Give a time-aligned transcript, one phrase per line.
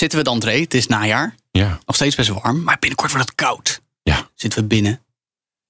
[0.00, 0.60] Zitten we dan, Dre?
[0.60, 1.34] Het is najaar.
[1.50, 1.78] Ja.
[1.86, 3.80] Nog steeds best warm, maar binnenkort wordt het koud.
[4.02, 4.28] Ja.
[4.34, 5.04] Zitten we binnen,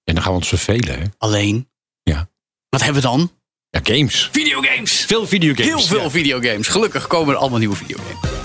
[0.04, 1.04] En dan gaan we ons vervelen, hè?
[1.18, 1.68] alleen.
[2.02, 2.28] Ja.
[2.68, 3.32] Wat hebben we dan?
[3.70, 4.28] Ja, games.
[4.32, 5.04] Videogames!
[5.04, 5.66] Veel videogames.
[5.66, 6.10] Heel veel Ja.
[6.10, 6.68] videogames.
[6.68, 8.39] Gelukkig komen er allemaal nieuwe videogames.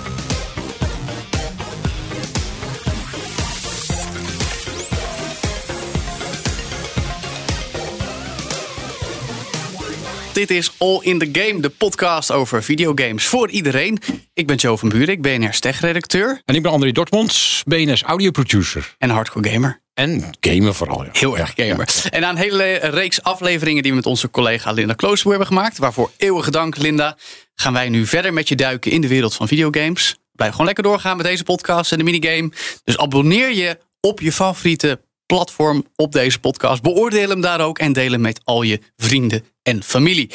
[10.36, 13.98] Dit is All in the Game, de podcast over videogames voor iedereen.
[14.32, 18.02] Ik ben Joe van Buren, ik ben BNR Tech-redacteur En ik ben André Dortmund, BNS
[18.02, 18.94] audioproducer.
[18.98, 19.80] en hardcore gamer.
[19.94, 21.10] En gamer vooral, ja.
[21.12, 21.88] Heel erg gamer.
[22.10, 25.78] En aan een hele reeks afleveringen die we met onze collega Linda Kloosterboer hebben gemaakt.
[25.78, 27.16] Waarvoor eeuwige dank, Linda.
[27.54, 30.16] Gaan wij nu verder met je duiken in de wereld van videogames.
[30.32, 32.50] Blijf gewoon lekker doorgaan met deze podcast en de minigame.
[32.84, 36.82] Dus abonneer je op je favoriete platform op deze podcast.
[36.82, 40.30] Beoordeel hem daar ook en deel hem met al je vrienden en familie.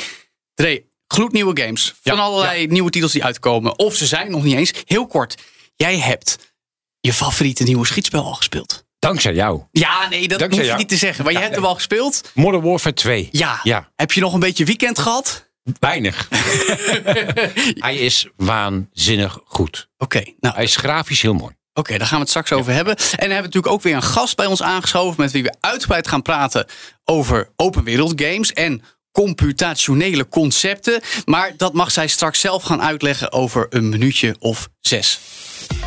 [0.54, 1.94] Dre, gloednieuwe games.
[2.02, 3.80] Van Ja, allerlei nieuwe titels die uitkomen.
[3.80, 4.74] Of ze zijn nog niet eens.
[4.86, 5.38] Heel kort,
[5.76, 6.54] jij hebt
[7.00, 8.86] je favoriete nieuwe schietspel al gespeeld.
[9.00, 9.62] Dankzij jou.
[9.72, 10.78] Ja, nee, dat Dankzij hoef je jou.
[10.78, 11.24] niet te zeggen.
[11.24, 12.32] Maar je hebt hem al gespeeld.
[12.34, 13.30] Modern Warfare 2.
[13.32, 13.60] Ja.
[13.64, 15.50] Ja, Heb je nog een beetje weekend gehad?
[15.80, 16.28] weinig.
[17.86, 19.90] Hij is waanzinnig goed.
[19.98, 21.56] Oké, nou, Hij is grafisch heel mooi.
[21.74, 22.96] Oké, daar gaan we het straks over hebben.
[22.98, 25.22] En dan hebben we natuurlijk ook weer een gast bij ons aangeschoven...
[25.22, 26.66] met wie we uitgebreid gaan praten
[27.06, 28.54] over open wereld games...
[28.54, 31.02] en computationele concepten.
[31.26, 35.20] Maar dat mag zij straks zelf gaan uitleggen over een minuutje of zes.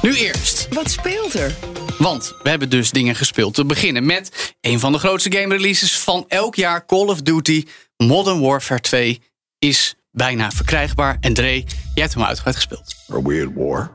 [0.02, 0.68] Nu eerst.
[0.70, 1.55] Wat speelt er?
[1.98, 3.55] Want we hebben dus dingen gespeeld.
[3.55, 6.86] Te beginnen met een van de grootste game releases van elk jaar.
[6.86, 7.64] Call of Duty
[7.96, 9.23] Modern Warfare 2
[9.58, 11.17] is bijna verkrijgbaar.
[11.20, 12.94] En Dre, jij hebt hem uitgebreid gespeeld.
[13.12, 13.90] A weird war.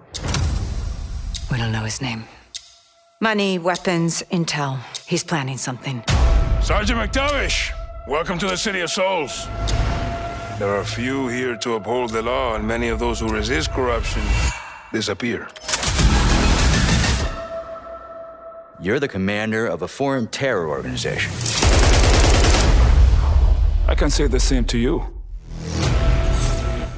[1.52, 2.26] We don't know his name.
[3.20, 4.80] Money, weapons, intel.
[5.08, 6.04] He's planning something.
[6.62, 7.72] Sergeant McTavish,
[8.08, 9.48] welcome to the City of Souls.
[10.60, 14.22] There are few here to uphold the law, and many of those who resist corruption
[14.94, 15.48] disappear.
[18.80, 21.32] You're the commander of a foreign terror organization.
[23.88, 25.19] I can say the same to you.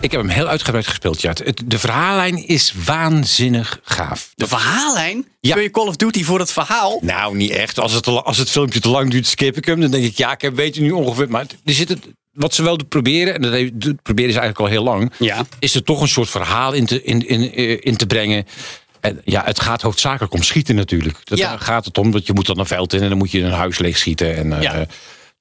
[0.02, 1.30] Ik heb hem heel uitgebreid gespeeld, ja.
[1.30, 4.32] Het- het- De verhaallijn is waanzinnig gaaf.
[4.36, 5.28] De verhaallijn?
[5.40, 5.50] Ja.
[5.52, 7.00] Speel je Call of Duty voor het verhaal?
[7.02, 7.80] Nou, niet echt.
[7.80, 9.80] Als het, als het filmpje te lang duurt, skip ik hem.
[9.82, 11.30] Dan denk ik, ja, ik heb- weet je nu ongeveer.
[11.30, 12.00] Maar er zit het,
[12.32, 13.42] wat ze wel proberen, en
[13.74, 15.46] dat proberen ze eigenlijk al heel lang, Ja.
[15.60, 18.46] is er toch een soort verhaal in te, in, in, eh, in te brengen.
[19.00, 21.18] En ja, het gaat hoofdzakelijk om schieten natuurlijk.
[21.24, 21.50] Dat, Ja.
[21.50, 23.42] Daar gaat het om dat je moet dan een veld in en dan moet je
[23.42, 24.36] een huis leeg schieten.
[24.36, 24.86] En, eh, Ja.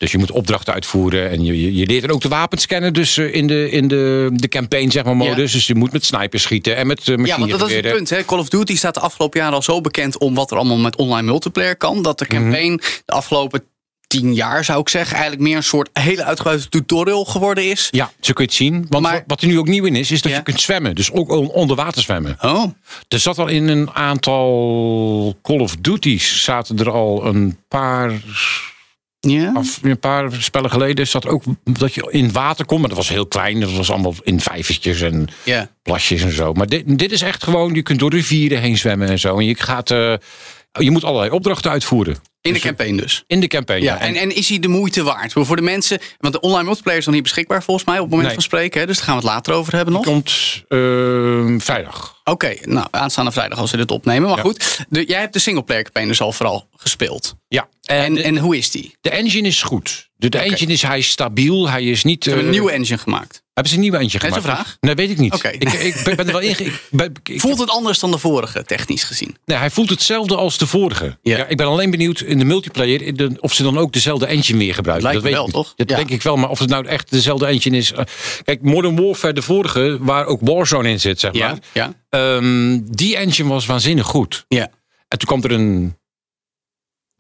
[0.01, 2.93] Dus je moet opdrachten uitvoeren en je, je, je leert er ook de wapens kennen.
[2.93, 5.53] Dus eh, in de, in de, de campaign, zeg maar, modus.
[5.53, 8.11] Dus je moet met snipers schieten en met uh, Ja, want dat is het punt.
[8.11, 8.25] Hè?
[8.25, 10.97] Call of Duty staat de afgelopen jaren al zo bekend om wat er allemaal met
[10.97, 12.03] online multiplayer kan.
[12.03, 12.35] Dat de Mhm.
[12.37, 13.63] campaign de afgelopen
[14.07, 17.89] tien jaar, zou ik zeggen, eigenlijk meer een soort hele uitgebreide tutorial geworden is.
[17.91, 18.87] Ja, zo kun je het zien.
[18.89, 20.37] Want Maar- wat- er nu ook nieuw in is, is dat Ja.
[20.39, 20.95] je kunt zwemmen.
[20.95, 22.37] Dus ook on- onder water zwemmen.
[22.41, 22.65] Oh,
[23.09, 28.13] Er zat al in een aantal Call of Duty's zaten er al een paar,
[29.21, 29.53] ja.
[29.55, 31.07] af, een paar spellen geleden.
[31.07, 33.61] Zat ook dat je in water kon, maar dat was heel klein.
[33.61, 35.71] Dat was allemaal in vijvertjes en Ja.
[35.83, 36.53] plasjes en zo.
[36.53, 39.39] Maar dit, dit is echt gewoon, je kunt door rivieren heen zwemmen en zo.
[39.39, 40.15] En je gaat, eh,
[40.73, 42.17] je moet allerlei opdrachten uitvoeren.
[42.43, 43.25] In de Dus, campaign dus.
[43.27, 44.01] In de campaign, Ja, ja.
[44.01, 45.33] en, en is hij de moeite waard?
[45.33, 48.11] Voor de mensen, want de online multiplayer is nog niet beschikbaar volgens mij op het
[48.11, 48.37] moment Nee.
[48.39, 48.81] van spreken.
[48.81, 48.87] Hè?
[48.87, 50.03] Dus daar gaan we het later over hebben nog.
[50.03, 52.15] Oké, komt eh, vrijdag.
[52.65, 54.29] nou aanstaande vrijdag als we dit opnemen.
[54.29, 54.43] Maar Ja.
[54.43, 57.35] goed, de, jij hebt de singleplayer campaign dus al vooral gespeeld.
[57.49, 58.95] Ja, En, de, en hoe is die?
[59.01, 60.09] de engine is goed.
[60.17, 61.69] De, de engine is, hij is stabiel.
[61.69, 62.25] Hij is niet...
[62.25, 63.43] Ze hebben een eh, nieuwe engine gemaakt.
[63.61, 64.59] Hebben ze een nieuwe engine Dat is gemaakt?
[64.59, 64.77] een vraag.
[64.81, 65.35] Nee, weet ik niet.
[65.35, 65.49] Oké.
[65.49, 66.73] Ik, ik ben er wel in.
[67.41, 69.37] Voelt het anders dan de vorige, technisch gezien?
[69.45, 71.19] nee, hij voelt hetzelfde als de vorige.
[71.23, 71.37] Ja.
[71.37, 71.47] Ja.
[71.47, 74.59] ik ben alleen benieuwd in de multiplayer in de- of ze dan ook dezelfde engine
[74.59, 75.07] weer gebruiken.
[75.09, 75.75] Lijkt dat me weet wel, ik toch?
[75.77, 75.97] Dat Ja.
[75.97, 77.93] denk ik wel, maar of het nou echt dezelfde engine is.
[77.93, 78.05] eh,
[78.45, 81.59] Kijk, Modern Warfare, de vorige, waar ook Warzone in zit, zeg maar.
[81.73, 84.45] ja, Ehm, die engine was waanzinnig goed.
[84.49, 84.71] ja.
[85.09, 85.97] En toen kwam er een.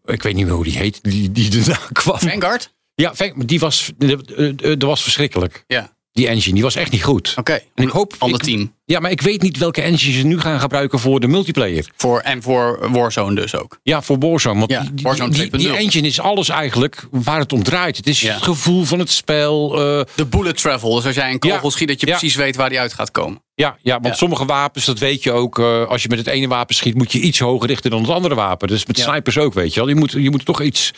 [0.04, 2.18] Ik weet niet meer hoe die heet, die, die daarna kwam.
[2.18, 2.72] Vanguard?
[2.94, 5.64] Ja, die was, eh, eh, dat was verschrikkelijk.
[5.66, 7.32] Ja, Die engine, die was echt niet goed.
[7.36, 7.52] oké.
[7.74, 8.14] En ik hoop.
[8.18, 8.74] Ander ik- team.
[8.84, 11.90] Ja, maar ik weet niet welke engine ze nu gaan gebruiken voor de multiplayer.
[11.96, 13.78] Voor, en voor Warzone dus ook.
[13.82, 14.58] Ja, voor Warzone.
[14.58, 15.76] Want Ja, die, die- Warzone die, die 2.0.
[15.76, 17.96] engine is alles eigenlijk waar het om draait.
[17.96, 18.34] Het is Ja.
[18.34, 19.72] het gevoel van het spel.
[19.72, 20.94] eh, De bullet travel.
[20.94, 23.10] Dus als jij een kogel Ja, schiet, dat je precies weet waar die uit gaat
[23.10, 23.42] komen.
[23.54, 25.58] Ja, ja want sommige wapens, dat weet je ook.
[25.58, 28.10] eh, als je met het ene wapen schiet, moet je iets hoger richten dan het
[28.10, 28.68] andere wapen.
[28.68, 29.88] Dus met snipers ook, weet je wel.
[29.88, 30.92] Je moet, je moet toch iets.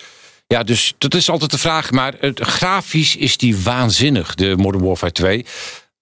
[0.47, 1.91] Ja, dus dat is altijd de vraag.
[1.91, 5.47] Maar het, grafisch is die waanzinnig, de Modern Warfare 2.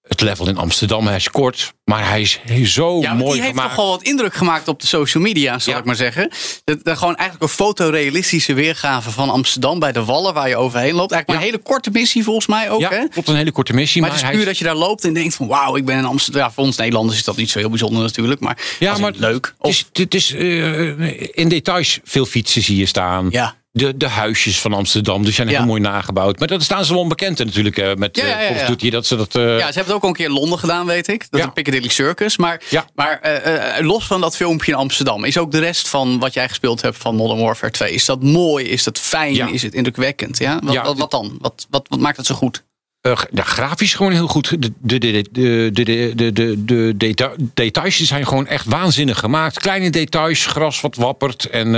[0.08, 3.76] Het level in Amsterdam, hij is kort, maar hij is zo Ja, mooi die heeft
[3.76, 5.78] wel wat indruk gemaakt op de social media, zal Ja.
[5.78, 6.30] ik maar zeggen.
[6.64, 10.94] Dat, dat gewoon eigenlijk een fotorealistische weergave van Amsterdam bij de Wallen waar je overheen
[10.94, 11.12] loopt.
[11.12, 11.42] Eigenlijk maar Ja.
[11.42, 12.80] een hele korte missie volgens mij ook.
[12.80, 13.08] ja, hè?
[13.08, 14.00] klopt, een hele korte missie.
[14.00, 15.84] Maar Maar, het is hij puur dat je daar loopt en denkt van wauw, ik
[15.84, 16.42] ben in Amsterdam.
[16.42, 18.40] Ja, voor ons Nederlanders is dat niet zo heel bijzonder natuurlijk.
[18.40, 19.44] Maar, Ja, maar leuk.
[19.46, 23.26] Het Of, is, het is eh, in details veel fietsen zie je staan.
[23.30, 25.24] ja de, de huisjes van Amsterdam.
[25.24, 26.38] Dus zijn heel mooi nagebouwd.
[26.38, 27.78] Maar dat staan ze wel onbekend natuurlijk.
[27.78, 29.34] Eh, met ja, eh, ja, ja, dat ze dat.
[29.34, 31.26] Eh, ja, ze hebben het ook al een keer in Londen gedaan, weet ik.
[31.30, 32.36] Dat de Piccadilly Circus.
[32.36, 32.62] Maar,
[32.94, 33.20] maar
[33.80, 36.96] los van dat filmpje in Amsterdam, is ook de rest van wat jij gespeeld hebt
[36.96, 37.92] van Modern Warfare 2.
[37.92, 38.66] Is dat mooi?
[38.66, 39.52] Is dat fijn?
[39.52, 40.38] Is het indrukwekkend?
[40.38, 40.60] Ja?
[40.62, 41.38] Wat, wat, dan?
[41.40, 42.62] Wat, wat, wat maakt het zo goed?
[43.02, 44.62] Uh, grafisch gewoon heel goed.
[44.62, 46.64] De, de, de, de, de, de,
[46.96, 49.58] de, details zijn gewoon echt waanzinnig gemaakt.
[49.58, 51.74] Kleine details, gras wat wappert en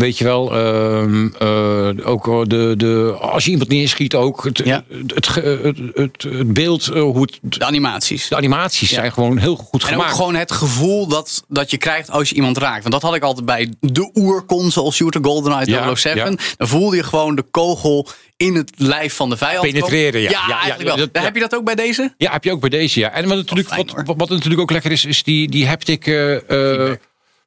[0.00, 4.44] weet je wel, ehm, eh, ook eh, de, de, als je iemand neerschiet ook.
[4.44, 4.84] Het, Ja.
[4.88, 8.28] het, het, het, het beeld, eh, hoe het, De animaties.
[8.28, 8.96] de animaties Ja.
[8.96, 10.10] zijn gewoon heel goed En gemaakt.
[10.10, 12.80] ook gewoon het gevoel dat, dat je krijgt als je iemand raakt.
[12.82, 16.30] Want dat had ik altijd bij de oerconsole shooter GoldenEye Ja, 007.
[16.30, 16.36] ja.
[16.56, 19.66] Dan voelde je gewoon de kogel in het lijf van de vijand.
[19.72, 20.30] Penetreren, ja.
[20.30, 20.96] Ja, eigenlijk wel.
[20.96, 21.22] dat-.
[21.22, 22.14] Heb je dat ook bij deze?
[22.16, 23.10] Ja, heb je ook bij deze, ja.
[23.12, 23.68] En wat natuurlijk,
[24.04, 26.04] wat, wat, natuurlijk ook lekker is, is die, die haptic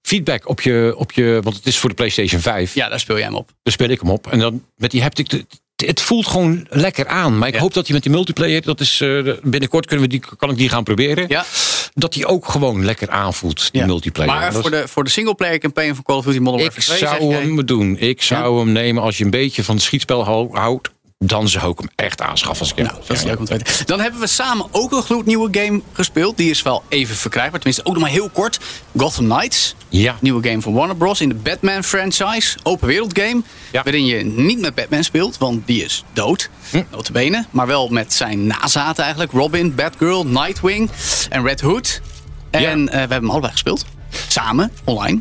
[0.08, 0.48] Feedback.
[0.50, 1.40] op je, op je...
[1.44, 2.74] Want het is voor de PlayStation 5.
[2.76, 3.52] Ja, daar speel jij hem op.
[3.64, 4.32] Daar speel ik hem op.
[4.32, 5.32] En dan met die haptic...
[5.32, 5.46] Het,
[5.76, 7.38] het voelt gewoon lekker aan.
[7.38, 7.60] Maar ik Ja.
[7.60, 8.62] hoop dat hij met die multiplayer...
[8.62, 11.26] Dat is, eh, binnenkort kunnen we die, kan ik die gaan proberen.
[11.28, 11.46] Ja.
[11.94, 13.88] Dat die ook gewoon lekker aanvoelt, die Ja.
[13.88, 14.32] multiplayer.
[14.34, 16.86] Maar Dat voor de, voor de singleplayer campaign van Call of Duty Modern ik Warfare
[16.86, 17.98] 2 zeg zou jij- hem doen.
[18.00, 20.90] Ik zou hem nemen als je een beetje van het schietspel hou- houdt.
[21.20, 22.60] Dan zou ik hem echt aanschaffen.
[22.60, 23.86] Als ik hem Nou, dat is leuk om te weten.
[23.86, 26.38] Dan hebben we samen ook een gloednieuwe game gespeeld.
[26.38, 27.60] Die is wel even verkrijgbaar.
[27.60, 28.60] Tenminste, ook nog maar heel kort.
[28.98, 29.76] Gotham Knights.
[29.90, 30.16] Ja.
[30.22, 31.22] Nieuwe game van Warner Bros.
[31.22, 32.58] in de Batman franchise.
[32.64, 33.42] Open wereld game.
[33.72, 33.84] Ja.
[33.84, 36.50] Waarin je niet met Batman speelt, want die is dood.
[36.70, 36.84] Hm.
[36.92, 37.46] Notabene.
[37.52, 39.32] Maar wel met zijn nazaten eigenlijk.
[39.34, 40.90] Robin, Batgirl, Nightwing
[41.30, 42.02] en Red Hood.
[42.50, 42.70] En Ja.
[42.70, 43.86] eh, we hebben hem allebei gespeeld.
[44.28, 45.20] Samen, online.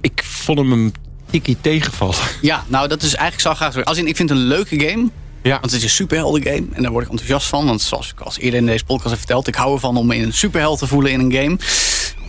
[0.00, 0.92] Ik vond hem
[1.32, 2.16] tikkie tegenvallen.
[2.40, 3.84] Ja, nou dat is eigenlijk zo graag.
[3.84, 5.08] Als in, ik vind het een leuke game.
[5.42, 5.50] Ja.
[5.50, 6.66] Want het is een superhelden game.
[6.72, 7.66] En daar word ik enthousiast van.
[7.66, 9.48] Want zoals ik al eerder in deze podcast heb verteld.
[9.48, 11.56] Ik hou ervan om me in een superheld te voelen in een game.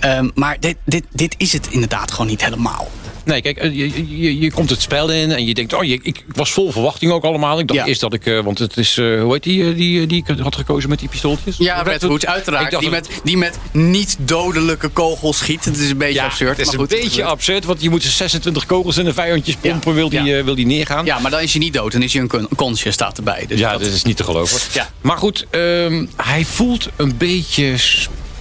[0.04, 2.92] Ehm, maar dit, dit, dit is het inderdaad gewoon niet helemaal.
[3.26, 6.00] Nee, kijk, eh, je, je, je komt het spel in en je denkt, oh, je,
[6.04, 7.60] ik was vol verwachting ook allemaal.
[7.60, 7.86] Ik dacht Ja.
[7.86, 10.56] eerst dat ik, eh, want het is, eh, hoe heet die, die, die ik had
[10.56, 11.58] gekozen met die pistooltjes?
[11.58, 12.72] Ja, Red Hood, Ik uiteraard.
[12.72, 15.66] dacht Die dat- met, die met niet dodelijke kogels schiet.
[15.66, 16.50] Het is een beetje Ja, absurd.
[16.50, 19.56] het is maar een goed, beetje absurd, want je moet 26 kogels in de vijandjes
[19.62, 19.70] Ja.
[19.72, 21.06] pompen, wil, die, wil die neergaan.
[21.06, 21.92] Ja, maar dan is hij niet dood.
[21.92, 23.46] Dan is hij een conscious staat erbij.
[23.48, 24.60] Dus Ja, dat, dat is niet te geloven.
[24.74, 24.90] Ja.
[25.02, 27.74] Maar goed, ehm, hij voelt een beetje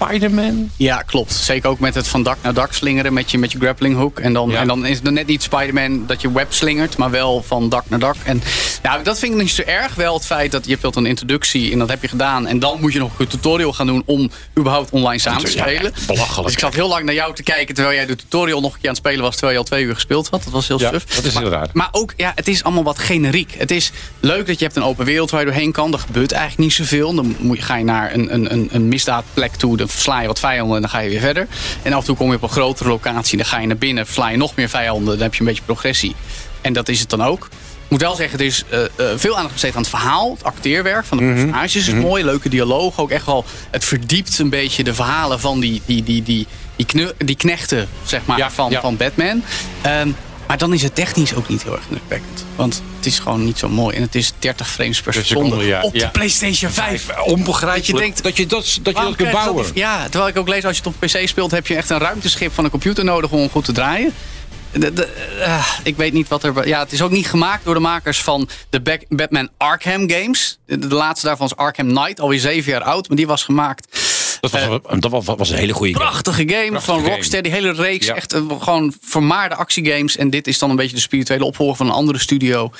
[0.06, 0.70] Spider-Man.
[0.76, 1.32] ja, klopt.
[1.32, 4.18] Zeker ook met het van dak naar dak slingeren met je, met je grappling hook.
[4.18, 4.60] En dan, Ja.
[4.60, 7.84] en dan is het net niet Spider-Man dat je web slingert, maar wel van dak
[7.88, 8.16] naar dak.
[8.24, 8.42] En
[8.82, 9.94] nou, dat vind ik niet zo erg.
[9.94, 12.46] Wel het feit dat je hebt een introductie en dat heb je gedaan.
[12.46, 15.92] En dan moet je nog een tutorial gaan doen om überhaupt online samen te spelen.
[16.06, 16.42] belachelijk.
[16.44, 18.78] Dus ik zat heel lang naar jou te kijken terwijl jij de tutorial nog een
[18.80, 19.32] keer aan het spelen was.
[19.32, 20.42] Terwijl je al twee uur gespeeld had.
[20.44, 21.04] Dat was heel Ja, suf.
[21.04, 21.68] dat is maar, heel raar.
[21.72, 23.54] Maar ook, ja, het is allemaal wat generiek.
[23.58, 25.92] Het is leuk dat je hebt een open wereld waar je doorheen kan.
[25.92, 27.14] Er gebeurt eigenlijk niet zoveel.
[27.14, 29.76] Dan moet je, ga je naar een, een, een, een misdaadplek toe.
[29.76, 31.46] Dan versla je wat vijanden en dan ga je weer verder.
[31.82, 33.36] En af en toe kom je op een grotere locatie.
[33.36, 35.12] Dan ga je naar binnen, versla je nog meer vijanden.
[35.14, 36.14] Dan heb je een beetje progressie.
[36.60, 37.44] En dat is het dan ook.
[37.84, 40.30] Ik moet wel zeggen, er is eh, eh, veel aandacht besteed aan het verhaal.
[40.32, 41.34] Het acteerwerk van de Mhm.
[41.34, 42.24] personages is mooi.
[42.24, 42.98] Leuke dialoog.
[42.98, 47.06] Ook echt wel, het verdiept een beetje de verhalen van die, die, die, die, die,
[47.18, 48.80] die knechten zeg maar, Ja, van, ja.
[48.80, 49.42] van Batman.
[49.82, 50.08] Ehm,
[50.46, 52.44] maar dan is het technisch ook niet heel erg indrukwekkend.
[52.56, 53.96] Want het is gewoon niet zo mooi.
[53.96, 55.44] En het is 30 frames per seconde.
[55.48, 55.80] seconde, ja.
[55.82, 56.08] Op de Ja.
[56.08, 57.08] PlayStation 5.
[57.24, 57.76] Onbegrijpelijk.
[57.76, 59.64] Dat je denkt, dat je dat, dat, je dat kunt bouwen.
[59.64, 61.50] dat Ja, terwijl ik ook lees als je het op PC speelt...
[61.50, 64.14] heb je echt een ruimteschip van een computer nodig om goed te draaien.
[64.72, 65.08] De- de-
[65.40, 66.66] eh, ik weet niet wat er...
[66.68, 70.58] Ja, het is ook niet gemaakt door de makers van de Back- Batman Arkham games.
[70.66, 73.08] De, de laatste daarvan is Arkham Knight, alweer zeven jaar oud.
[73.08, 73.98] Maar die was gemaakt...
[74.50, 76.04] Dat was, dat was, was een hele goede game.
[76.04, 77.14] Prachtige game Prachtige van game.
[77.14, 77.42] Rocksteady.
[77.42, 78.06] Die hele reeks.
[78.06, 78.14] Ja.
[78.14, 80.16] Echt eh, gewoon vermaarde actiegames.
[80.16, 82.70] En dit is dan een beetje de spirituele opvolger van een andere studio.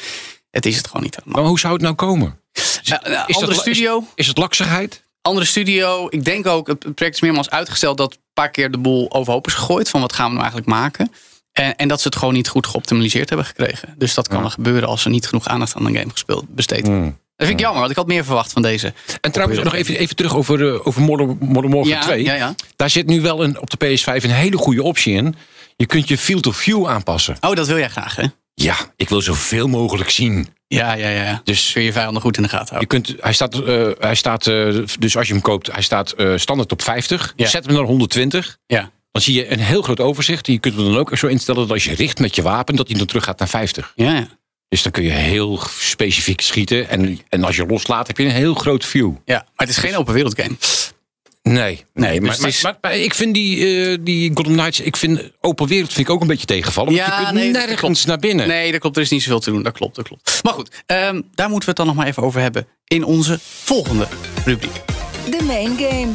[0.50, 1.40] Het is het gewoon niet helemaal.
[1.40, 2.26] Maar hoe zou het nou komen?
[2.52, 2.62] Een
[3.26, 3.98] Is andere dat, studio.
[3.98, 5.02] Is, is het laksigheid?
[5.22, 6.06] andere studio.
[6.10, 9.46] Ik denk ook, het project is meermaals uitgesteld dat een paar keer de boel overhoop
[9.46, 9.88] is gegooid.
[9.88, 11.12] Van wat gaan we nou eigenlijk maken?
[11.52, 13.94] En, en dat ze het gewoon niet goed geoptimaliseerd hebben gekregen.
[13.98, 14.44] Dus dat kan Ja.
[14.44, 16.90] er gebeuren als er niet genoeg aandacht aan een game gespeeld, besteed.
[17.36, 18.92] Dat vind ik jammer, want ik had meer verwacht van deze.
[19.20, 22.22] En trouwens, nog even, even terug over, eh, over Modern, Modern Warfare Ja, 2.
[22.24, 22.54] ja, ja.
[22.76, 25.34] Daar zit nu wel een, op de PS5 een hele goede optie in.
[25.76, 27.36] Je kunt je field of view aanpassen.
[27.40, 28.24] Oh, dat wil jij graag, hè?
[28.54, 30.48] Ja, ik wil zoveel mogelijk zien.
[30.66, 31.40] Ja, ja, ja.
[31.44, 32.88] Dus kun je vijanden goed in de gaten je houden.
[33.02, 36.72] kunt, hij staat, eh, hij staat eh, dus als je hem koopt, hij staat standaard
[36.72, 37.32] op 50.
[37.36, 37.46] Ja.
[37.46, 38.58] Zet hem naar 120.
[38.66, 38.90] Ja.
[39.12, 40.46] Dan zie je een heel groot overzicht.
[40.46, 42.76] En je kunt hem dan ook zo instellen dat als je richt met je wapen,
[42.76, 43.92] dat hij dan terug gaat naar 50.
[43.94, 44.26] Ja, ja.
[44.72, 46.88] Dus dan kun je heel specifiek schieten.
[46.88, 49.12] En, en als je loslaat, heb je een heel groot view.
[49.24, 50.56] ja, maar het is geen open wereld game.
[51.42, 54.96] Nee, nee, dus maar, is- maar, maar ik vind die, eh, die Gotham Knights, ik
[54.96, 56.94] vind open wereld vind ik ook een beetje tegenvallen.
[56.94, 58.48] Want Ja, je kunt nee, nergens naar binnen.
[58.48, 58.96] Nee, dat klopt.
[58.96, 59.62] Er is niet zoveel te doen.
[59.62, 60.40] Dat klopt, dat klopt.
[60.42, 63.38] Maar goed, ehm, daar moeten we het dan nog maar even over hebben in onze
[63.42, 64.06] volgende
[64.44, 64.80] rubriek.
[65.30, 66.12] De main game.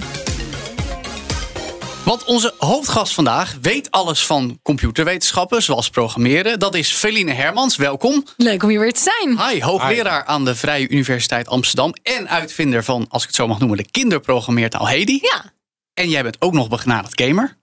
[2.08, 6.60] Want onze hoofdgast vandaag weet alles van computerwetenschappen, zoals programmeren.
[6.60, 7.76] Dat is Feline Hermans.
[7.76, 8.26] Welkom.
[8.38, 9.50] Leuk om hier weer te zijn.
[9.50, 11.94] Hi, hoogleraar aan de Vrije Universiteit Amsterdam.
[12.04, 15.20] En uitvinder van, als ik het zo mag noemen, de kinderprogrammeertaal Hedi.
[15.22, 15.54] Ja,
[15.94, 17.58] En jij bent ook nog begenadigd gamer.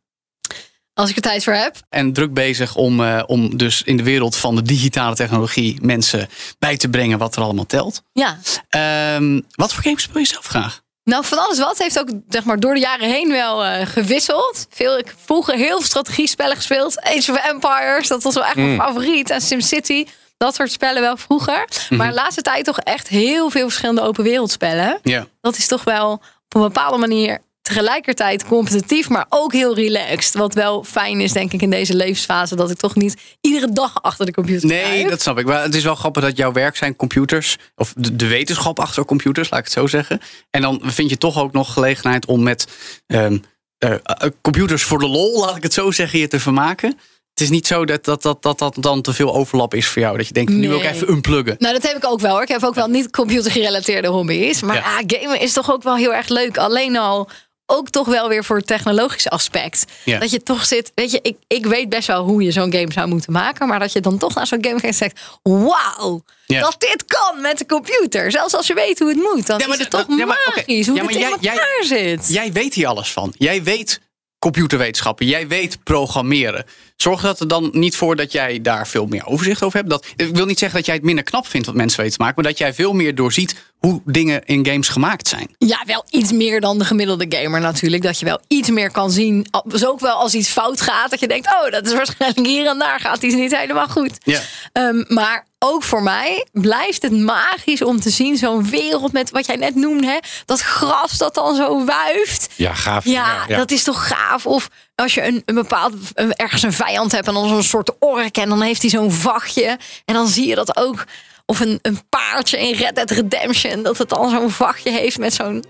[0.95, 1.77] als ik er tijd voor heb.
[1.89, 6.29] En druk bezig om, eh, om dus in de wereld van de digitale technologie mensen
[6.59, 8.03] bij te brengen wat er allemaal telt.
[8.13, 8.39] Ja.
[8.69, 10.83] Ehm, wat voor games speel je zelf graag?
[11.05, 11.79] Nou, van alles wat.
[11.79, 14.67] Heeft ook zeg maar, door de jaren heen wel eh, gewisseld.
[14.71, 17.01] Veel, ik vroeger heel veel strategiespellen gespeeld.
[17.03, 19.31] Age of Empires, dat was wel echt mijn favoriet.
[19.31, 20.07] En SimCity,
[20.37, 21.69] dat soort spellen wel vroeger.
[21.91, 24.99] Maar de laatste tijd toch echt heel veel verschillende open wereldspellen.
[25.03, 25.27] Ja.
[25.41, 30.35] Dat is toch wel op een bepaalde manier tegelijkertijd competitief, maar ook heel relaxed.
[30.35, 32.57] Wat wel fijn is, denk ik, in deze levensfase.
[32.57, 35.47] Dat ik toch niet iedere dag achter de computer Nee, dat snap ik.
[35.47, 37.57] Maar het is wel grappig dat jouw werk zijn computers.
[37.77, 40.21] Of de, de wetenschap achter computers, laat ik het zo zeggen.
[40.51, 42.67] En dan vind je toch ook nog gelegenheid om met
[43.07, 43.39] ehm,
[43.79, 46.99] eh, eh, computers voor de lol, laat ik het zo zeggen, je te vermaken.
[47.35, 50.03] Het is niet zo dat dat, dat, dat, dat dan te veel overlap is voor
[50.03, 50.17] jou.
[50.17, 51.57] Dat je denkt, nu wil ik even unpluggen.
[51.59, 52.43] Nou, dat heb ik ook wel hoor.
[52.43, 54.63] Ik heb ook wel niet computergerelateerde hobby's.
[54.63, 54.99] Maar Ja.
[54.99, 55.19] ja.
[55.19, 56.59] gamen is toch ook wel heel erg leuk.
[56.59, 57.29] Alleen al
[57.67, 59.85] ook toch wel weer voor het technologische aspect.
[60.05, 60.19] Ja.
[60.19, 62.93] Dat je toch zit, weet je, ik, ik weet best wel hoe je zo'n game
[62.93, 63.69] zou moeten maken.
[63.69, 66.61] Maar dat je dan toch naar zo'n game gaat en zegt, wauw, Ja.
[66.61, 68.31] dat dit kan met de computer.
[68.31, 70.25] Zelfs als je weet hoe het moet, dan Ja, maar is het dat- toch ja,
[70.27, 72.29] maar, magisch hoe Ja, maar het in jij- jij- elkaar zit.
[72.29, 73.35] Jij weet hier alles van.
[73.39, 74.01] Jij weet
[74.39, 75.27] computerwetenschappen.
[75.27, 76.65] Jij weet programmeren.
[76.97, 79.91] Zorg dat er dan niet voor dat jij daar veel meer overzicht over hebt.
[79.91, 82.23] Dat, ik wil niet zeggen dat jij het minder knap vindt wat mensen weten te
[82.23, 82.43] maken.
[82.43, 85.55] Maar dat jij veel meer doorziet hoe dingen in games gemaakt zijn.
[85.59, 88.03] Ja, wel iets meer dan de gemiddelde gamer natuurlijk.
[88.03, 89.47] Dat je wel iets meer kan zien.
[89.65, 91.11] Dus ook wel als iets fout gaat.
[91.11, 94.19] Dat je denkt, oh, dat is waarschijnlijk hier en daar gaat iets niet helemaal goed.
[94.23, 94.41] Ja.
[94.73, 99.47] Ehm, maar ook voor mij blijft het magisch om te zien zo'n wereld met wat
[99.47, 100.07] jij net noemde.
[100.07, 100.19] Hè?
[100.45, 102.49] Dat gras dat dan zo wuift.
[102.57, 103.05] Ja, gaaf.
[103.05, 104.47] Ja, dat is toch gaaf.
[104.47, 108.37] Of als je een, een bepaald ergens een vijand hebt en dan zo'n soort ork
[108.37, 109.79] en dan heeft hij zo'n vachtje.
[110.05, 111.05] En dan zie je dat ook.
[111.47, 113.83] Of een, een paardje in Red Dead Redemption.
[113.83, 115.65] Dat het dan zo'n vachtje heeft met zo'n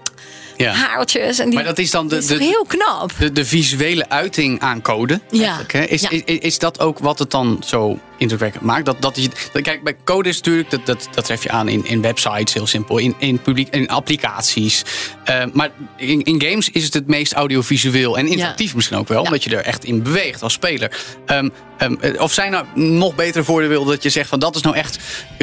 [0.56, 0.72] Ja.
[0.72, 1.38] haartjes.
[1.38, 3.10] En die, Maar dat is dan de- is de- heel knap.
[3.18, 5.20] De, de visuele uiting aan code.
[5.30, 5.60] Ja.
[5.66, 5.80] Hè?
[5.82, 6.10] Is, Ja.
[6.10, 8.84] is, is dat ook wat het dan zo indrukwekkend maakt?
[8.84, 11.68] Dat, dat je, dat- kijk, bij code is natuurlijk, dat, dat, dat tref je aan
[11.68, 12.98] in, in websites, heel simpel.
[12.98, 14.82] In, in, publiek, in applicaties.
[15.24, 19.22] Eh, maar in, in games is het het meest audiovisueel en interactief misschien ook wel.
[19.22, 20.90] Omdat je er echt in beweegt als speler.
[21.26, 24.62] Ehm, ehm, eh, of zijn er nog betere voordelen dat je zegt van dat is
[24.62, 24.98] nou echt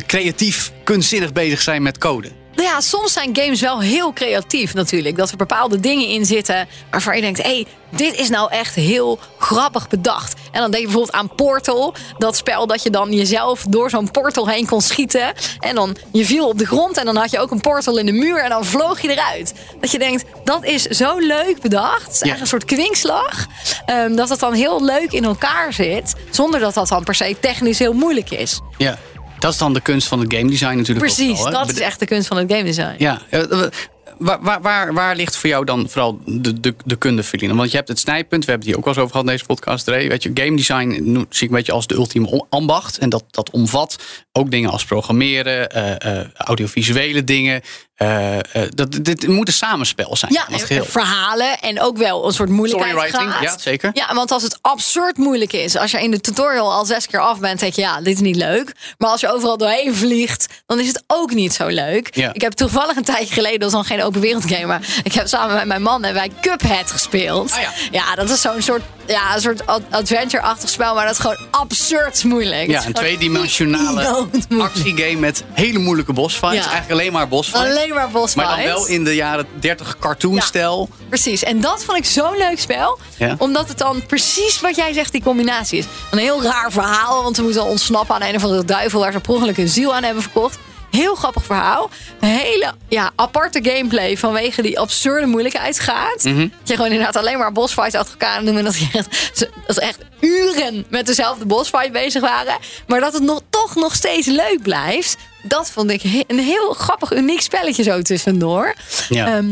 [0.05, 2.29] creatief, kunstzinnig bezig zijn met code?
[2.61, 5.17] Nou ja, soms zijn games wel heel creatief natuurlijk.
[5.17, 7.41] Dat er bepaalde dingen in zitten waarvan je denkt...
[7.41, 10.33] hé, hey, dit is nou echt heel grappig bedacht.
[10.51, 11.93] En dan denk je bijvoorbeeld aan Portal.
[12.17, 15.33] Dat spel dat je dan jezelf door zo'n portal heen kon schieten.
[15.59, 18.05] En dan je viel op de grond en dan had je ook een portal in
[18.05, 18.43] de muur...
[18.43, 19.53] en dan vloog je eruit.
[19.79, 22.05] Dat je denkt, dat is zo leuk bedacht.
[22.05, 23.45] Het is eigenlijk een soort kwinkslag.
[23.85, 26.15] ehm, dat het dan heel leuk in elkaar zit...
[26.29, 28.59] zonder dat dat dan per se technisch heel moeilijk is.
[28.77, 28.97] Ja.
[29.41, 31.09] Dat is dan de kunst van het game design natuurlijk.
[31.09, 32.95] ook Precies, wel, dat is echt de kunst van het game design.
[32.97, 33.71] Ja, eh, eh,
[34.17, 37.55] waar, waar, waar, waar ligt voor jou dan vooral de, de, de kunde, Feline?
[37.55, 39.31] Want je hebt het snijpunt, we hebben het hier ook wel eens over gehad in
[39.31, 39.85] deze podcast.
[39.85, 40.07] Dre.
[40.07, 40.91] Weet je, game design
[41.29, 42.97] zie ik een beetje als de ultieme ambacht.
[42.97, 43.95] En dat, dat omvat
[44.31, 47.61] ook dingen als programmeren, eh, audiovisuele dingen.
[48.01, 50.33] Eh, eh, dat, dit moet een samenspel zijn.
[50.33, 50.85] Ja, en geheel.
[50.85, 53.91] verhalen en ook wel een soort moeilijkheid Storywriting, ja, zeker.
[53.93, 57.19] Ja, want als het absurd moeilijk is, als je in de tutorial al zes keer
[57.19, 58.75] af bent, denk je ja, dit is niet leuk.
[58.97, 62.15] Maar als je overal doorheen vliegt, dan is het ook niet zo leuk.
[62.15, 62.33] Ja.
[62.33, 65.13] Ik heb toevallig een tijdje geleden, dat is dan geen open wereld game, maar ik
[65.13, 67.51] heb samen met mijn man en wij Cuphead gespeeld.
[67.51, 67.71] Ah, ja.
[67.91, 71.37] ja, dat is zo'n soort, ja, een soort ad- adventure-achtig spel, maar dat is gewoon
[71.51, 72.69] absurd moeilijk.
[72.69, 74.27] Ja, een tweedimensionale
[74.59, 76.55] actiegame met hele moeilijke bossfights.
[76.65, 76.71] Ja.
[76.71, 77.69] Eigenlijk alleen maar bossfights.
[77.69, 80.89] Alleen maar boss maar dan wel in de jaren 30 cartoonstijl.
[81.09, 82.99] Precies, en dat vond ik zo'n leuk spel.
[83.17, 83.35] Ja.
[83.37, 85.85] Omdat het dan precies wat jij zegt, die combinatie is.
[86.11, 89.19] Een heel raar verhaal, want ze moeten ontsnappen aan een of andere duivel waar ze
[89.19, 90.57] per ongeluk hun ziel aan hebben verkocht.
[90.91, 91.89] Heel grappig verhaal.
[92.19, 96.23] Een hele ja, aparte gameplay vanwege die absurde moeilijkheidsgraad.
[96.23, 96.39] Mhm.
[96.39, 98.57] Dat je gewoon inderdaad alleen maar bossfights achter elkaar doen.
[98.57, 102.57] En dat je echt, dat ze echt uren met dezelfde bossfight bezig waren.
[102.87, 105.17] Maar dat het nog, toch nog steeds leuk blijft.
[105.43, 108.73] Dat vond ik een heel grappig, uniek spelletje zo tussendoor.
[109.09, 109.35] Ja.
[109.35, 109.49] Ehm,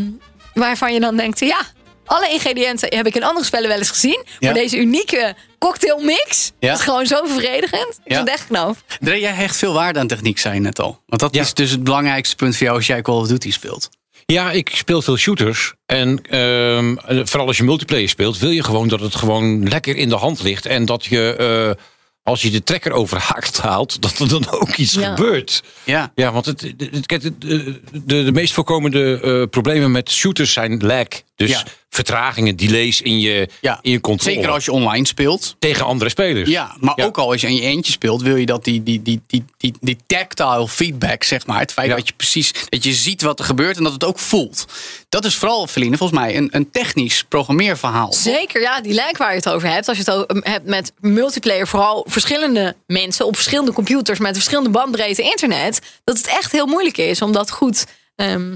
[0.54, 1.62] waarvan je dan denkt, ja,
[2.10, 4.24] alle ingrediënten heb ik in andere spellen wel eens gezien.
[4.26, 4.38] Ja.
[4.40, 6.74] Maar deze unieke cocktailmix Ja.
[6.74, 8.00] is gewoon zo bevredigend.
[8.04, 8.16] Ik Ja.
[8.16, 8.76] vind het echt knap.
[9.00, 11.02] Dre, jij hecht veel waarde aan techniek, zei je net al.
[11.06, 11.42] Want dat Ja.
[11.42, 13.90] is dus het belangrijkste punt voor jou als jij Call of Duty speelt.
[14.26, 15.74] Ja, ik speel veel shooters.
[15.86, 20.10] En ehm, vooral als je multiplayer speelt, wil je gewoon dat het gewoon lekker in
[20.10, 20.66] de hand ligt.
[20.66, 21.36] En dat je,
[21.76, 21.84] eh,
[22.24, 25.16] als je de trekker overhaakt haalt, dat er dan ook iets Ja.
[25.16, 25.64] gebeurt.
[25.84, 26.12] Ja.
[26.16, 30.12] Ja, want het, het, het- kijk, het- de, de, de meest voorkomende eh, problemen met
[30.12, 31.08] shooters zijn lag.
[31.36, 31.64] Dus Ja.
[31.90, 33.80] Vertragingen, delays in je, Ja.
[33.82, 34.36] in je controle.
[34.36, 35.56] Zeker als je online speelt.
[35.60, 36.50] tegen andere spelers.
[36.50, 37.06] Ja, maar Ja.
[37.06, 39.46] ook al als je in je eentje speelt, wil je dat die, die, die, die,
[39.58, 41.60] die, die tactile feedback, zeg maar.
[41.60, 41.96] Het feit Ja.
[41.96, 44.66] dat je precies dat je ziet wat er gebeurt en dat het ook voelt.
[45.10, 48.14] Dat is vooral, Feline, volgens mij een, een technisch programmeerverhaal.
[48.14, 49.88] Zeker, ja, die lijk waar je het over hebt.
[49.88, 54.70] Als je het o- hebt met multiplayer, vooral verschillende mensen op verschillende computers met verschillende
[54.70, 58.56] bandbreedte internet, dat het echt heel moeilijk is om dat goed ehm,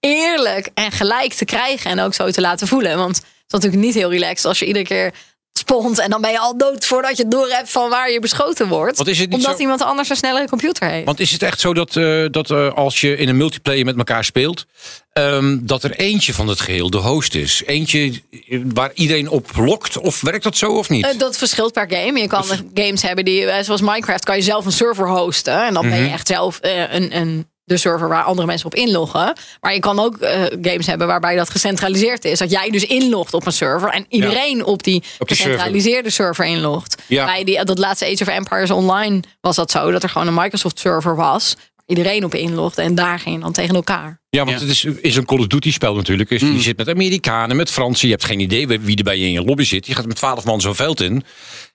[0.00, 2.96] eerlijk en gelijk te krijgen en ook zo te laten voelen.
[2.96, 5.12] Want het is natuurlijk niet heel relaxed als je iedere keer
[5.52, 8.68] spont en dan ben je al dood voordat je door hebt van waar je beschoten
[8.68, 8.96] wordt.
[8.96, 11.04] Want is het niet omdat zo- iemand anders een snellere computer heeft.
[11.06, 13.96] Want is het echt zo dat, eh, dat eh, als je in een multiplayer met
[13.96, 14.66] elkaar speelt,
[15.12, 17.62] ehm, dat er eentje van het geheel de host is?
[17.66, 18.20] Eentje
[18.64, 19.98] waar iedereen op lokt?
[19.98, 21.04] Of werkt dat zo of niet?
[21.06, 22.20] Eh, dat verschilt per game.
[22.20, 22.44] Je kan
[22.74, 25.64] games hebben die, zoals Minecraft, kan je zelf een server hosten.
[25.66, 26.04] En dan ben Mhm.
[26.04, 29.32] je echt zelf een, een, de server waar andere mensen op inloggen.
[29.60, 32.38] Maar je kan ook eh, games hebben waarbij dat gecentraliseerd is.
[32.38, 36.44] Dat jij dus inlogt op een server en iedereen op die, Op die gecentraliseerde server.
[36.44, 37.02] inlogt.
[37.06, 37.24] Ja.
[37.24, 39.90] Bij die, dat laatste Age of Empires Online was dat zo.
[39.90, 41.54] Dat er gewoon een Microsoft server was.
[41.56, 42.82] Waar iedereen op inlogde.
[42.82, 44.20] En daar ging je dan tegen elkaar.
[44.30, 44.66] Ja, want Ja.
[44.66, 46.28] het is, is een Call of Duty spel natuurlijk.
[46.28, 48.08] Dus Je zit met Amerikanen, met Fransen.
[48.08, 49.86] Je hebt geen idee wie er bij je in je lobby zit.
[49.86, 51.24] Je gaat met twaalf man zo'n veld in.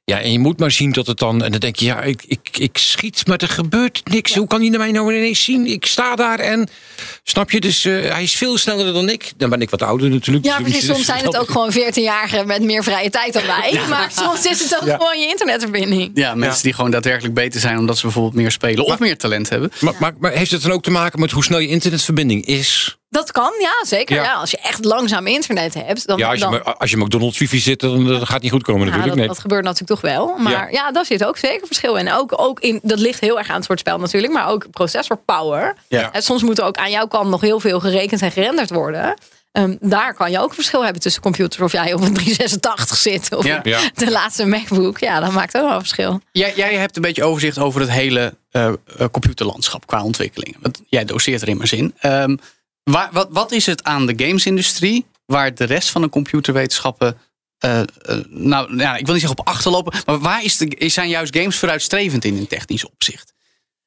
[0.06, 1.44] Ja, en je moet maar zien dat het dan...
[1.44, 4.36] En dan denk je, ja, ik, ik, ik schiet, maar er gebeurt niks.
[4.36, 5.68] Hoe kan hij mij nou ineens zien?
[5.68, 6.70] Ik sta daar en...
[7.24, 7.60] Snap je?
[7.60, 9.32] Dus eh, hij is veel sneller dan ik.
[9.38, 10.46] Dan ben ik wat ouder natuurlijk.
[10.46, 10.86] Ja, Dus precies.
[10.86, 13.80] Soms zijn het ook gewoon 14-jarigen met meer vrije tijd dan wij.
[13.90, 14.98] Maar soms is het ook Ja.
[14.98, 16.12] gewoon je internetverbinding.
[16.14, 19.50] Ja, mensen die gewoon daadwerkelijk beter zijn omdat ze bijvoorbeeld meer spelen of meer talent
[19.50, 19.72] hebben.
[19.80, 22.98] Maar, maar, maar heeft het dan ook te maken met hoe snel je internetverbinding is?
[23.14, 24.16] Dat kan, ja, zeker.
[24.16, 24.24] Ja.
[24.24, 24.34] Ja.
[24.34, 26.18] als je echt langzaam internet hebt, dan.
[26.18, 28.64] Ja, als je, dan als je McDonald's wifi zit, dan, dan gaat het niet goed
[28.64, 29.08] komen ja, natuurlijk.
[29.10, 29.28] dat, Nee.
[29.28, 30.38] dat gebeurt natuurlijk toch wel.
[30.38, 30.68] Maar Ja.
[30.72, 30.92] ja.
[30.92, 32.12] daar zit ook zeker verschil in.
[32.12, 32.80] Ook, ook in.
[32.84, 35.76] Dat ligt heel erg aan het soort spel natuurlijk, maar ook processor power.
[35.88, 36.12] Ja.
[36.12, 39.14] En soms moet er ook aan jouw kant nog heel veel gerekend en gerenderd worden.
[39.52, 41.62] Ehm, daar kan je ook verschil hebben tussen computers.
[41.62, 43.58] Of jij op een 386 zit of Ja.
[43.58, 43.80] op Ja.
[43.96, 45.00] de laatste MacBook.
[45.00, 46.22] Ja, dat maakt ook wel verschil.
[46.32, 48.74] Jij, jij hebt een beetje overzicht over het hele eh, eh,
[49.12, 50.60] computerlandschap qua ontwikkelingen.
[50.62, 51.94] Want jij doseert er immers in.
[52.00, 52.36] Ehm,
[52.84, 57.18] waar, wat, is het aan de gamesindustrie waar de rest van de computerwetenschappen.
[58.02, 61.36] eh, nou, ja, ik wil niet zeggen op achterlopen, maar waar is de, zijn juist
[61.38, 63.33] games vooruitstrevend in in technisch opzicht?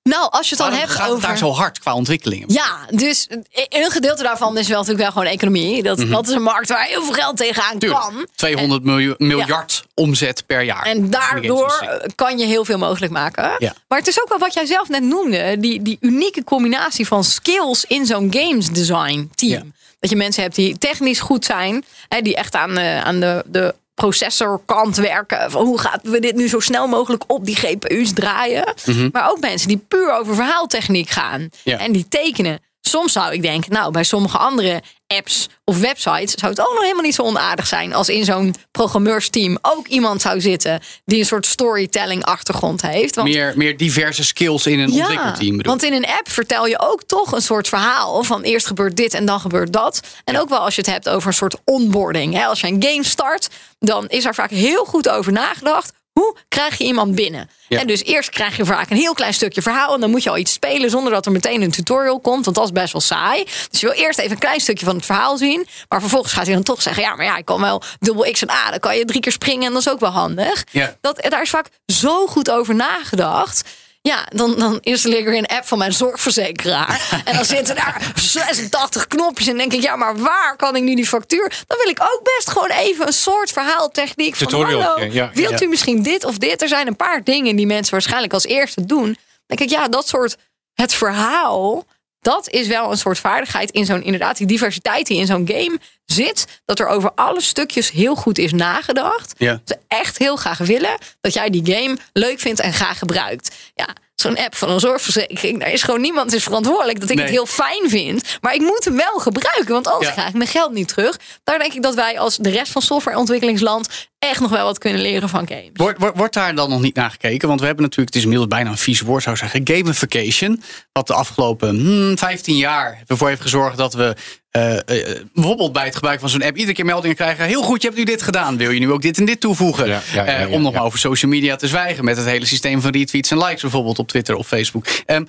[0.06, 2.52] Nou, als je het dan Waarom hebt gaat het daar zo hard qua ontwikkelingen?
[2.52, 3.26] Ja, dus
[3.68, 5.82] een gedeelte daarvan is wel natuurlijk wel gewoon economie.
[5.82, 7.78] Dat, dat is een markt waar heel veel geld tegenaan Mhm.
[7.78, 8.26] Tuurlijk, kan.
[8.34, 10.86] 200 miljoen, miljard omzet per jaar.
[10.86, 13.54] En daardoor kan je heel veel mogelijk maken.
[13.58, 13.74] Ja.
[13.88, 15.56] Maar het is ook wel wat jij zelf net noemde.
[15.58, 19.52] Die, die unieke combinatie van skills in zo'n games design team.
[19.52, 19.62] Ja.
[20.00, 21.84] Dat je mensen hebt die technisch goed zijn.
[22.08, 25.50] Hè, die echt aan, de, aan de, de processorkant werken.
[25.50, 28.74] Van hoe gaan we dit nu zo snel mogelijk op die GPU's draaien.
[29.12, 31.40] Maar ook mensen die puur over verhaaltechniek gaan.
[31.40, 31.50] Mhm.
[31.62, 31.78] Ja.
[31.78, 32.58] En die tekenen.
[32.88, 36.82] Soms zou ik denken, nou, bij sommige andere apps of websites zou het ook nog
[36.82, 41.26] helemaal niet zo onaardig zijn als in zo'n programmeursteam ook iemand zou zitten die een
[41.26, 43.14] soort storytelling achtergrond heeft.
[43.14, 45.56] Want meer, meer diverse skills in een ontwikkelteam.
[45.56, 45.72] bedoel.
[45.72, 49.14] want in een app vertel je ook toch een soort verhaal van eerst gebeurt dit
[49.14, 50.00] en dan gebeurt dat.
[50.24, 52.34] En ook wel als je het hebt over een soort onboarding.
[52.34, 52.44] Hè?
[52.44, 55.92] Als je een game start, dan is er vaak heel goed over nagedacht.
[56.20, 57.50] Hoe krijg je iemand binnen?
[57.68, 57.80] Ja.
[57.80, 59.94] En dus eerst krijg je vaak een heel klein stukje verhaal.
[59.94, 62.44] En dan moet je al iets spelen zonder dat er meteen een tutorial komt.
[62.44, 63.44] Want dat is best wel saai.
[63.70, 65.66] Dus je wil eerst even een klein stukje van het verhaal zien.
[65.88, 68.42] Maar vervolgens gaat hij dan toch zeggen: Ja, maar ja, ik kan wel dubbel X
[68.42, 68.70] en A.
[68.70, 70.64] Dan kan je drie keer springen en dat is ook wel handig.
[70.70, 70.96] Ja.
[71.00, 73.62] Dat, daar is vaak zo goed over nagedacht.
[74.06, 77.22] Ja, dan, dan installeer ik weer een app van mijn zorgverzekeraar.
[77.24, 79.46] en dan zitten daar 86 knopjes.
[79.48, 81.64] En denk ik, ja, maar waar kan ik nu die factuur?
[81.66, 84.36] Dan wil ik ook best gewoon even een soort verhaaltechniek.
[84.36, 86.62] Van, hallo, ja, wilt u misschien dit of dit?
[86.62, 89.04] Er zijn een paar dingen die mensen waarschijnlijk als eerste doen.
[89.04, 89.16] Dan
[89.46, 90.36] denk ik, ja, dat soort
[90.74, 91.84] het verhaal.
[92.26, 95.78] Dat is wel een soort vaardigheid in zo'n inderdaad die diversiteit die in zo'n game
[96.04, 99.34] zit, dat er over alle stukjes heel goed is nagedacht.
[99.38, 99.52] Ja.
[99.52, 103.54] Dat ze echt heel graag willen dat jij die game leuk vindt en graag gebruikt.
[103.74, 107.24] Ja, zo'n app van een zorgverzekering, daar is gewoon niemand is verantwoordelijk dat ik Nee.
[107.24, 108.24] het heel fijn vind.
[108.40, 110.12] Maar ik moet hem wel gebruiken, want anders Ja.
[110.12, 111.18] krijg ik mijn geld niet terug.
[111.44, 113.88] Daar denk ik dat wij als de rest van softwareontwikkelingsland
[114.26, 115.70] echt nog wel wat kunnen leren van games.
[115.72, 117.48] Wordt, wordt, wordt daar dan nog niet naar gekeken?
[117.48, 120.62] Want we hebben natuurlijk, het is inmiddels bijna een vies woord zou ik zeggen, gamification.
[120.92, 124.16] Wat de afgelopen hmm, 15 jaar ervoor heeft gezorgd dat we
[124.50, 127.44] eh, eh, bijvoorbeeld bij het gebruik van zo'n app iedere keer meldingen krijgen.
[127.44, 128.56] Heel goed, je hebt nu dit gedaan.
[128.56, 129.86] Wil je nu ook dit en dit toevoegen?
[129.86, 130.76] Ja, ja, ja, Eh, om nog ja.
[130.76, 133.98] maar over social media te zwijgen met het hele systeem van retweets en likes bijvoorbeeld
[133.98, 134.86] op Twitter of Facebook.
[135.06, 135.24] Ehm,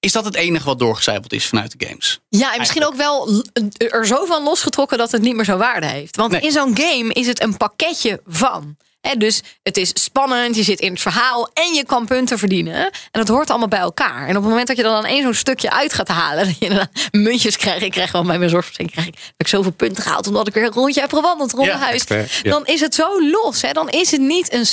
[0.00, 2.20] is dat het enige wat doorgecijpeld is vanuit de games?
[2.28, 3.42] Ja, en misschien ook wel
[3.76, 6.16] er zo van losgetrokken dat het niet meer zo waarde heeft.
[6.16, 6.40] Want Nee.
[6.40, 8.76] in zo'n game is het een pakketje van.
[9.18, 12.74] Dus het is spannend, je zit in het verhaal en je kan punten verdienen.
[12.84, 14.22] En dat hoort allemaal bij elkaar.
[14.22, 16.86] En op het moment dat je dan één zo'n stukje uit gaat halen, dat je
[17.10, 17.82] muntjes krijgt.
[17.82, 20.54] Ik krijg wel bij mijn zorgverzekering krijg ik, heb ik zoveel punten gehaald omdat ik
[20.54, 22.28] weer een rondje heb gewandeld rond Ja, mijn huis.
[22.42, 22.50] ja.
[22.50, 23.62] Dan is het zo los.
[23.62, 23.72] Hè?
[23.72, 24.66] Dan is het niet een,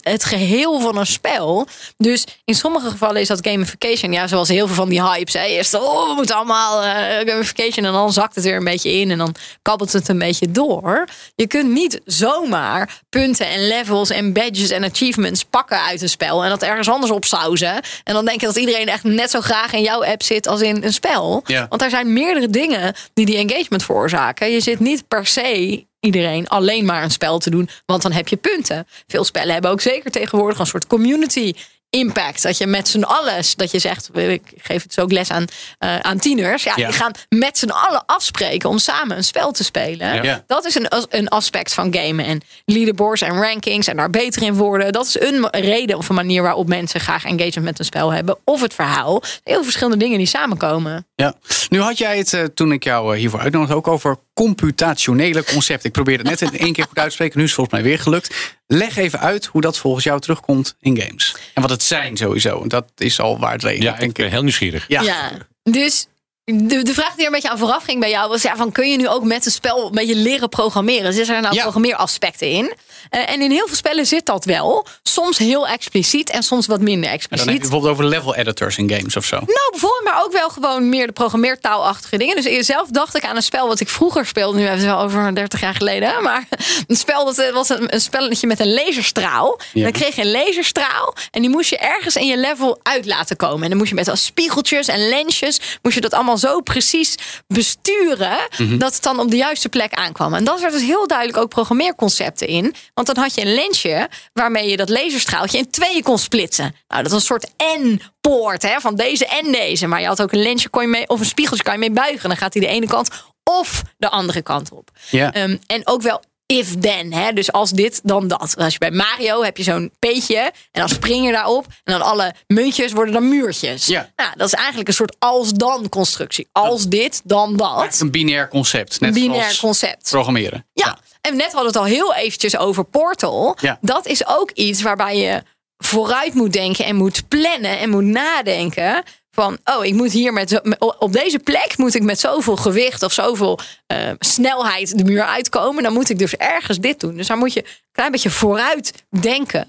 [0.00, 1.66] het geheel van een spel.
[1.96, 4.12] Dus in sommige gevallen is dat gamification.
[4.12, 5.32] Ja, zoals heel veel van die hypes.
[5.32, 5.44] Hè?
[5.44, 7.84] Eerst, oh, we moeten allemaal eh, gamification.
[7.86, 9.10] En dan zakt het weer een beetje in.
[9.10, 11.08] En dan kabbelt het een beetje door.
[11.34, 16.44] Je kunt niet zomaar punten en levels en badges en achievements pakken uit een spel.
[16.44, 17.80] En dat ergens anders opsauzen.
[18.04, 20.60] En dan denk je dat iedereen echt net zo graag in jouw app zit als
[20.60, 21.42] in een spel.
[21.46, 21.66] Ja.
[21.68, 24.50] Want er zijn meerdere dingen die die engagement veroorzaken.
[24.50, 28.28] Je zit niet per se iedereen alleen maar een spel te doen, want dan heb
[28.28, 28.86] je punten.
[29.06, 31.52] Veel spellen hebben ook zeker tegenwoordig een soort community
[31.96, 32.42] impact.
[32.42, 35.44] Dat je met z'n allen, dat je zegt, ik geef het zo ook les aan,
[35.78, 36.62] eh, aan tieners.
[36.62, 36.86] Ja, Ja.
[36.86, 40.22] die gaan met z'n allen afspreken om samen een spel te spelen.
[40.22, 40.44] Ja.
[40.46, 42.24] Dat is een, een aspect van gamen.
[42.24, 44.92] En leaderboards en rankings en daar beter in worden.
[44.92, 48.38] Dat is een reden of een manier waarop mensen graag engagement met een spel hebben.
[48.44, 49.22] Of het verhaal.
[49.44, 51.06] Heel verschillende dingen die samenkomen.
[51.14, 51.34] Ja.
[51.68, 55.86] Nu had jij het eh, toen ik jou eh, hiervoor uitnodigde ook over computationele concepten.
[55.86, 57.38] Ik probeerde het net in één keer goed uit te spreken.
[57.38, 58.56] Nu is het volgens mij weer gelukt.
[58.66, 61.36] Leg even uit hoe dat volgens jou terugkomt in games.
[61.54, 62.66] En wat het zijn sowieso.
[62.66, 63.82] Dat is al waar het leven.
[63.82, 64.84] Ja, ik ben heel nieuwsgierig.
[64.88, 65.02] Ja.
[65.02, 65.30] Ja,
[65.62, 66.06] dus
[66.44, 68.72] de, de vraag die er een beetje aan vooraf ging bij jou was: ja, van
[68.72, 71.12] kun je nu ook met een spel een beetje leren programmeren?
[71.12, 71.62] Zitten er nou Ja.
[71.62, 72.72] programmeeraspecten in?
[73.10, 74.86] Eh, en in heel veel spellen zit dat wel.
[75.02, 77.52] Soms heel expliciet en soms wat minder En dan heb expliciet.
[77.52, 79.36] je bijvoorbeeld over level editors in games of zo.
[79.36, 82.42] Nou, bijvoorbeeld, maar ook wel gewoon meer de programmeertaalachtige dingen.
[82.42, 84.56] Dus zelf dacht ik aan een spel wat ik vroeger speelde.
[84.58, 86.22] Nu hebben we het wel over 30 jaar geleden.
[86.22, 86.44] Maar
[86.86, 89.58] een spel dat eh, was een, een spelletje met een laserstraal.
[89.74, 91.14] En dan kreeg je een laserstraal.
[91.30, 93.62] En die moest je ergens in je level uit laten komen.
[93.62, 95.60] En dan moest je met al spiegeltjes en lensjes.
[95.82, 97.14] Moest je dat allemaal zo precies
[97.46, 98.36] besturen.
[98.58, 98.78] Mhm.
[98.78, 100.34] Dat het dan op de juiste plek aankwam.
[100.34, 102.74] En dat werd dus heel duidelijk ook programmeerconcepten in.
[102.94, 106.74] Want dan had je een lensje waarmee je dat laserstraaltje in tweeën kon splitsen.
[106.88, 109.86] Nou, dat was een soort N-poort hè, van deze en deze.
[109.86, 111.90] Maar je had ook een lensje kon je mee, of een spiegeltje kan je mee
[111.90, 112.28] buigen.
[112.28, 113.08] Dan gaat hij de ene kant
[113.44, 114.90] of de andere kant op.
[115.10, 115.32] Ja.
[115.32, 116.22] Ehm, en ook wel
[116.58, 117.12] if then.
[117.12, 117.32] Hè?
[117.32, 118.56] Dus als dit, dan dat.
[118.56, 120.36] Als je bij Mario heb je zo'n peetje
[120.70, 121.66] en dan spring je daarop.
[121.84, 123.86] En dan alle muntjes worden dan muurtjes.
[123.86, 124.10] Ja.
[124.16, 126.48] Nou, dat is eigenlijk een soort als-dan constructie.
[126.52, 128.00] Als dit, dan dat.
[128.00, 129.00] Een binair concept.
[129.00, 130.10] Net Een binair concept.
[130.10, 130.66] programmeren.
[130.72, 130.98] Ja.
[131.20, 133.56] en net hadden we het al heel eventjes over Portal.
[133.60, 133.78] Ja.
[133.80, 135.42] Dat is ook iets waarbij je
[135.78, 139.02] vooruit moet denken en moet plannen en moet nadenken.
[139.34, 140.60] Van, oh, ik moet hier met
[140.98, 145.82] op deze plek moet ik met zoveel gewicht of zoveel eh, snelheid de muur uitkomen.
[145.82, 147.16] Dan moet ik dus ergens dit doen.
[147.16, 149.66] Dus daar moet je een klein beetje vooruit denken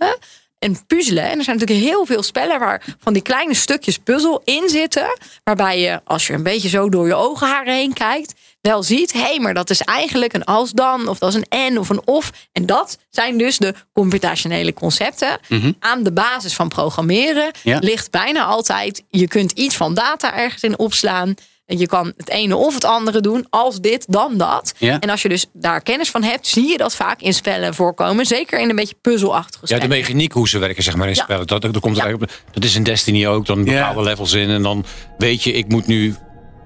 [0.59, 1.23] en puzzelen.
[1.23, 5.17] En er zijn natuurlijk heel veel spellen waar van die kleine stukjes puzzel in zitten.
[5.43, 8.33] Waarbij je, als je een beetje zo door je ogenharen heen kijkt,
[8.71, 11.45] wel ziet: hé, hey, maar dat is eigenlijk een als dan, of dat is een
[11.49, 12.31] en of een of.
[12.51, 15.39] En dat zijn dus de computationele concepten.
[15.79, 17.77] Aan de basis van programmeren Ja.
[17.81, 21.33] ligt bijna altijd: je kunt iets van data ergens in opslaan.
[21.65, 23.47] En je kan het ene of het andere doen.
[23.49, 24.73] Als dit, dan dat.
[24.77, 24.99] Ja.
[24.99, 28.25] En als je dus daar kennis van hebt, zie je dat vaak in spellen voorkomen.
[28.25, 29.89] Zeker in een beetje puzzelachtige Ja, spellen.
[29.95, 31.23] de mechaniek hoe ze werken, zeg maar, in Ja.
[31.23, 31.47] spellen.
[31.47, 32.03] Dat, dat, komt Ja.
[32.03, 32.53] eigenlijk op.
[32.53, 33.45] Dat is in Destiny ook.
[33.45, 33.63] Dan Ja.
[33.63, 34.49] bepaalde levels in.
[34.49, 34.85] En dan
[35.17, 36.15] weet je, ik moet nu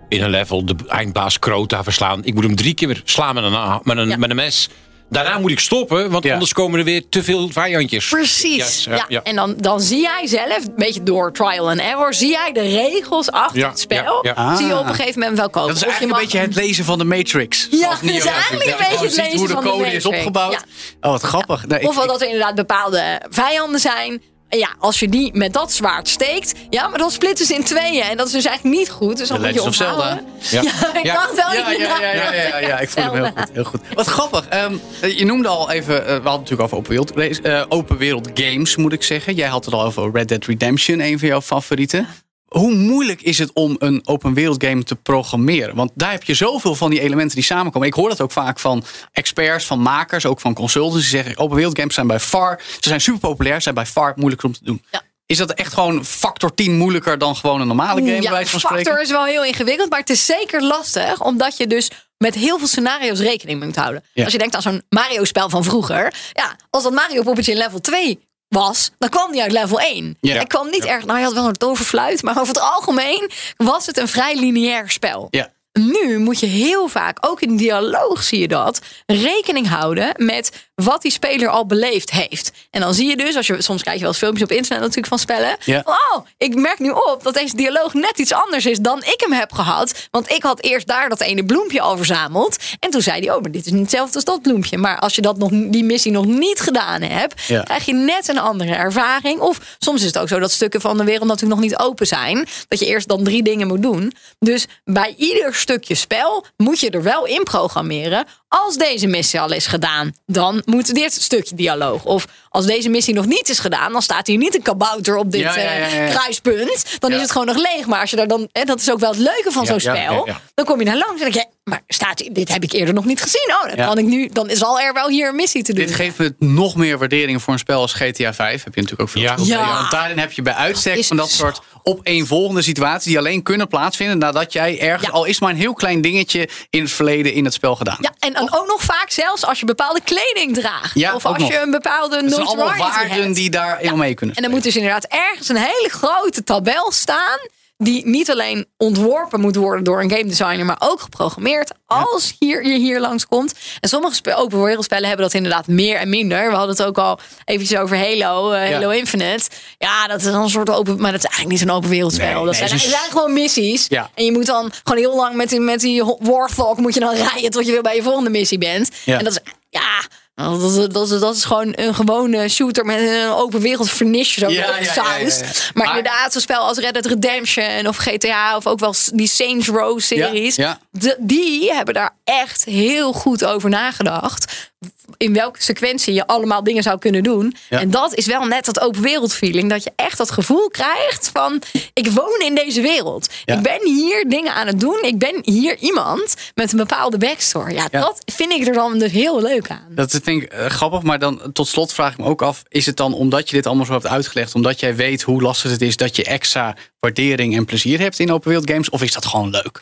[0.10, 2.24] in een level de eindbaas Crota verslaan.
[2.24, 4.18] Ik moet hem drie keer slaan met een, met een, Ja.
[4.18, 4.70] met een mes.
[5.10, 6.34] Daarna moet ik stoppen, want Ja.
[6.34, 8.08] anders komen er weer te veel vijandjes.
[8.10, 8.56] Precies.
[8.56, 9.22] Yes, ja, ja, ja.
[9.24, 12.62] En dan, dan zie jij zelf, een beetje door trial and error, zie jij de
[12.62, 14.20] regels achter Ja, het spel.
[14.22, 14.56] ja, ja.
[14.56, 14.80] Zie je Ah.
[14.80, 15.68] op een gegeven moment wel komen.
[15.74, 17.68] Dat is Of je eigenlijk een beetje het lezen van de Matrix.
[17.72, 20.06] Ja, dat is eigenlijk een beetje het lezen hoe de van de code is Matrix.
[20.06, 20.52] opgebouwd.
[20.52, 20.60] Ja.
[21.02, 21.68] Oh, wat grappig.
[21.68, 24.22] Nee, ik Of wel dat er inderdaad bepaalde vijanden zijn.
[24.50, 26.54] Ja, als je die met dat zwaard steekt.
[26.70, 28.02] Ja, maar dan splitten ze in tweeën.
[28.04, 29.18] En dat is dus eigenlijk niet goed.
[29.18, 30.26] Dus dan moet je onthouden.
[30.50, 30.62] Ja.
[30.62, 31.14] Ja, ik Ja.
[31.14, 33.50] dacht wel Ja, dat je ja, ja, ja, ja, ja, ik voel hem heel goed,
[33.54, 33.82] heel goed.
[33.94, 34.48] Wat grappig.
[34.48, 34.76] ehm,
[35.18, 38.30] je noemde al even, eh, we hadden het natuurlijk over open wereld, eh, open wereld
[38.34, 39.34] games, moet ik zeggen.
[39.36, 42.08] Jij had het al over Red Dead Redemption, een van jouw favorieten.
[42.48, 45.76] Hoe moeilijk is het om een open wereld game te programmeren?
[45.76, 47.88] Want daar heb je zoveel van die elementen die samenkomen.
[47.88, 51.02] Ik hoor dat ook vaak van experts, van makers, ook van consultants.
[51.02, 54.14] Die zeggen open wereld games zijn bij far, ze zijn super populair, zijn bij far
[54.16, 54.84] moeilijker om te doen.
[54.92, 55.02] Ja.
[55.26, 58.60] Is dat echt gewoon factor 10 moeilijker dan gewoon een normale game, bij ja, van
[58.60, 59.02] factor spreken?
[59.02, 62.68] is wel heel ingewikkeld, maar het is zeker lastig, omdat je dus met heel veel
[62.68, 64.04] scenario's rekening moet houden.
[64.14, 64.24] Ja.
[64.24, 68.27] Als je denkt aan zo'n Mario-spel van vroeger, ja, als dat Mario-poppetje in level 2
[68.58, 70.18] was, dan kwam die uit level 1.
[70.22, 70.36] Ja.
[70.36, 73.86] Hij kwam niet erg, nou, hij had wel een toverfluit, maar over het algemeen was
[73.86, 75.28] het een vrij lineair spel.
[75.30, 75.50] Ja.
[75.78, 81.02] Nu moet je heel vaak, ook in dialoog zie je dat, rekening houden met wat
[81.02, 82.52] die speler al beleefd heeft.
[82.70, 84.80] En dan zie je dus, als je soms kijk je wel eens filmpjes op internet
[84.80, 85.56] natuurlijk van spellen.
[85.64, 85.82] Ja.
[85.86, 89.16] van, Oh, ik merk nu op dat deze dialoog net iets anders is dan ik
[89.18, 90.08] hem heb gehad.
[90.12, 92.58] Want ik had eerst daar dat ene bloempje al verzameld.
[92.80, 94.78] En toen zei hij, oh, maar dit is niet hetzelfde als dat bloempje.
[94.78, 97.62] Maar als je dat nog, die missie nog niet gedaan hebt, Ja.
[97.64, 99.40] krijg je net een andere ervaring.
[99.40, 102.08] Of soms is het ook zo dat stukken van de wereld natuurlijk nog niet open
[102.08, 102.48] zijn.
[102.68, 104.14] Dat je eerst dan drie dingen moet doen.
[104.40, 108.26] Dus bij ieder stukje spel moet je er wel in programmeren.
[108.48, 112.06] Als deze missie al is gedaan, dan moet dit stukje dialoog.
[112.06, 115.32] Of als deze missie nog niet is gedaan, dan staat hier niet een kabouter op
[115.32, 116.06] dit Ja, ja, ja, ja.
[116.06, 116.96] eh, kruispunt.
[117.00, 117.16] Dan Ja.
[117.16, 117.86] is het gewoon nog leeg.
[117.86, 119.80] Maar als je daar dan, hè, dat is ook wel het leuke van Ja, zo'n
[119.80, 119.94] spel.
[119.96, 120.42] ja, ja.
[120.54, 122.94] Dan kom je daar langs en denk je, maar staat hier- dit heb ik eerder
[122.94, 123.54] nog niet gezien.
[123.62, 123.86] Oh, dan Ja.
[123.86, 125.86] kan ik nu, dan zal er wel hier een missie te doen.
[125.86, 128.64] Dit geeft me nog meer waardering voor een spel als GTA 5.
[128.64, 129.34] Heb je natuurlijk ook veel Ja.
[129.34, 129.60] gespeeld.
[129.60, 129.74] Ja.
[129.74, 131.36] Want daarin heb je bij uitstek van dat zo.
[131.36, 135.14] soort opeenvolgende situaties die alleen kunnen plaatsvinden nadat jij ergens, Ja.
[135.14, 137.98] al is maar een heel klein dingetje in het verleden in het spel gedaan.
[138.00, 140.92] Ja, en dan ook nog vaak zelfs als je bepaalde kleding draagt.
[140.94, 141.52] Ja, of als nog.
[141.52, 143.36] je een bepaalde allemaal waarden hebt.
[143.36, 146.92] die daar in mee kunnen En dan moet dus inderdaad ergens een hele grote tabel
[146.92, 147.40] staan.
[147.80, 151.72] Die niet alleen ontworpen moet worden door een game designer, maar ook geprogrammeerd.
[151.86, 153.54] Als hier, je hier langskomt.
[153.80, 156.50] En sommige open wereldspellen hebben dat inderdaad meer en minder.
[156.50, 159.50] We hadden het ook al eventjes over Halo, eh, Halo Infinite.
[159.78, 162.26] Ja, dat is dan een soort open, maar dat is eigenlijk niet zo'n open wereldspel.
[162.44, 163.86] Nee, dat is- zijn gewoon missies.
[163.90, 164.10] Ja.
[164.16, 167.16] En je moet dan gewoon heel lang met die, met die Warthog moet je dan
[167.32, 168.90] rijden tot je weer bij je volgende missie bent.
[169.04, 169.18] Ja.
[169.18, 170.02] En dat is, ja,
[170.38, 173.90] nou, dat is, dat, is, dat is gewoon een gewone shooter met een open wereld
[173.90, 175.40] vernisje zo Ja, op ja, ja, saus.
[175.40, 175.52] ja, ja.
[175.74, 179.68] Maar, inderdaad, zo'n spel als Red Dead Redemption of GTA of ook wel die Saints
[179.68, 180.56] Row series.
[180.92, 184.72] De- die hebben daar echt heel goed over nagedacht.
[185.18, 187.56] In welke sequentie je allemaal dingen zou kunnen doen.
[187.70, 187.80] Ja.
[187.80, 189.70] En dat is wel net dat open wereld feeling.
[189.70, 191.62] Dat je echt dat gevoel krijgt van
[191.94, 193.28] ik woon in deze wereld.
[193.46, 193.56] Ja.
[193.56, 195.00] Ik ben hier dingen aan het doen.
[195.02, 197.74] Ik ben hier iemand met een bepaalde backstory.
[197.74, 198.00] Ja, Ja.
[198.00, 199.88] dat vind ik er dan dus heel leuk aan.
[199.90, 202.86] Dat vind ik eh, grappig, maar dan tot slot vraag ik me ook af: is
[202.86, 205.82] het dan omdat je dit allemaal zo hebt uitgelegd, omdat jij weet hoe lastig het
[205.82, 209.26] is, dat je extra waardering en plezier hebt in open wereld games, of is dat
[209.26, 209.82] gewoon leuk?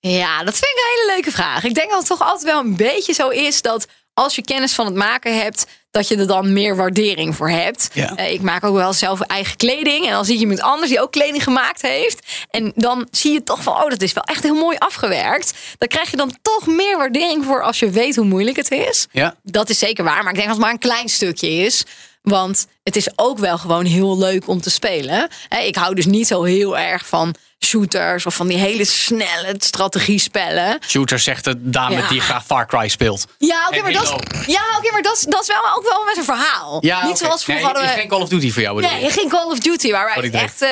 [0.00, 1.64] Ja, dat vind ik een hele leuke vraag.
[1.64, 3.86] Ik denk dat het toch altijd wel een beetje zo is dat
[4.18, 7.90] als je kennis van het maken hebt, dat je er dan meer waardering voor hebt.
[7.92, 8.14] Ja.
[8.14, 10.06] Eh, ik maak ook wel zelf eigen kleding.
[10.06, 12.46] En dan zie je iemand anders die ook kleding gemaakt heeft.
[12.50, 15.52] En dan zie je toch van, oh, dat is wel echt heel mooi afgewerkt.
[15.78, 19.06] Dan krijg je dan toch meer waardering voor als je weet hoe moeilijk het is.
[19.12, 19.36] Ja.
[19.42, 21.84] Dat is zeker waar, maar ik denk dat het maar een klein stukje is.
[22.22, 25.28] Want het is ook wel gewoon heel leuk om te spelen.
[25.64, 30.78] Ik hou dus niet zo heel erg van shooters of van die hele snelle strategiespellen.
[30.88, 32.08] Shooter zegt de dame Ja.
[32.08, 33.26] die graag Far Cry speelt.
[33.38, 35.88] Ja, oké, En maar, dat, is- ja, oké, maar dat, is- dat is wel ook
[35.88, 36.78] wel met een verhaal.
[36.80, 38.00] Ja, niet zoals vroeger nee, hadden we...
[38.00, 39.10] Geen Call of Duty voor jou bedoel Nee, je?
[39.10, 39.90] geen Call of Duty.
[39.90, 40.42] Waar wij Dirk.
[40.42, 40.62] echt...
[40.62, 40.68] eh,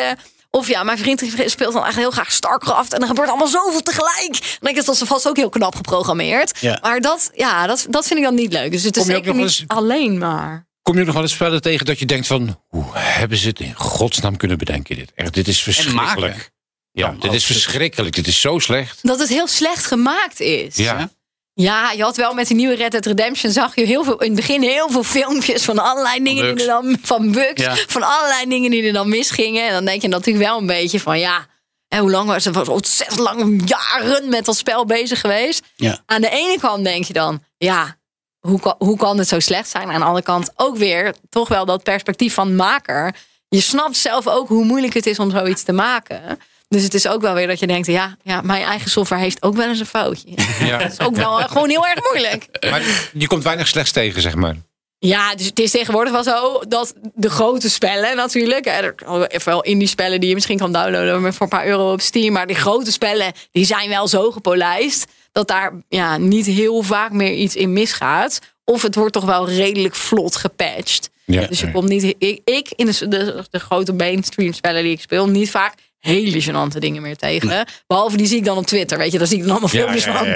[0.51, 2.93] of ja, mijn vriend speelt dan echt heel graag Starcraft.
[2.93, 4.31] En er gebeurt allemaal zoveel tegelijk.
[4.31, 6.59] Dan denk ik, dat is vast ook heel knap geprogrammeerd.
[6.61, 6.79] Ja.
[6.83, 8.71] Maar dat, ja, dat, dat vind ik dan niet leuk.
[8.71, 10.67] Dus het is zeker niet alleen maar...
[10.83, 12.61] Kom je nog wel eens spellen tegen dat je denkt van...
[12.69, 15.13] hoe hebben ze het in godsnaam kunnen bedenken dit?
[15.15, 16.51] Echt, dit is verschrikkelijk.
[16.97, 18.15] Ja, dit is verschrikkelijk.
[18.15, 18.99] Dit is zo slecht.
[19.03, 20.77] Dat het heel slecht gemaakt is.
[20.77, 21.11] Ja.
[21.55, 24.27] Ja, je had wel met die nieuwe Red Dead Redemption zag je heel veel in
[24.27, 26.63] het begin heel veel filmpjes van allerlei dingen bugs.
[26.63, 27.77] die er dan van bugs, Ja.
[27.87, 29.67] van allerlei dingen die er dan misgingen.
[29.67, 31.47] En dan denk je natuurlijk wel een beetje van ja,
[31.89, 32.55] en hoe lang was het?
[32.55, 35.65] Was ontzettend lang jaren met dat spel bezig geweest.
[35.77, 36.01] Ja.
[36.07, 37.97] Aan de ene kant denk je dan ja,
[38.41, 39.89] hoe kan, hoe kan het zo slecht zijn?
[39.91, 43.15] Aan de andere kant ook weer toch wel dat perspectief van maker.
[43.49, 46.41] Je snapt zelf ook hoe moeilijk het is om zoiets te maken.
[46.75, 49.43] Dus het is ook wel weer dat je denkt, ja, ja mijn eigen software heeft
[49.43, 50.29] ook wel eens een foutje.
[50.61, 50.79] Ja.
[50.83, 52.47] Dat is ook wel gewoon heel erg moeilijk.
[52.71, 52.83] Maar
[53.13, 54.57] je komt weinig slechts tegen, zeg maar.
[54.99, 58.67] Ja, dus het is tegenwoordig wel zo dat de grote spellen natuurlijk.
[58.67, 58.95] Er
[59.29, 62.01] even wel indie spellen die je misschien kan downloaden met voor een paar euro op
[62.01, 62.33] Steam.
[62.33, 67.13] Maar die grote spellen die zijn wel zo gepolijst dat daar ja, niet heel vaak
[67.13, 68.39] meer iets in misgaat.
[68.65, 71.11] Of het wordt toch wel redelijk vlot gepatcht.
[71.25, 71.47] Ja.
[71.47, 72.15] Dus je komt niet.
[72.19, 76.43] Ik, ik in de, de, de grote mainstream spellen die ik speel, niet vaak hele
[76.43, 77.67] gênante dingen meer tegen.
[77.87, 78.99] Behalve die zie ik dan op Twitter.
[78.99, 80.27] Weet je, dan zie ik dan allemaal filmpjes van.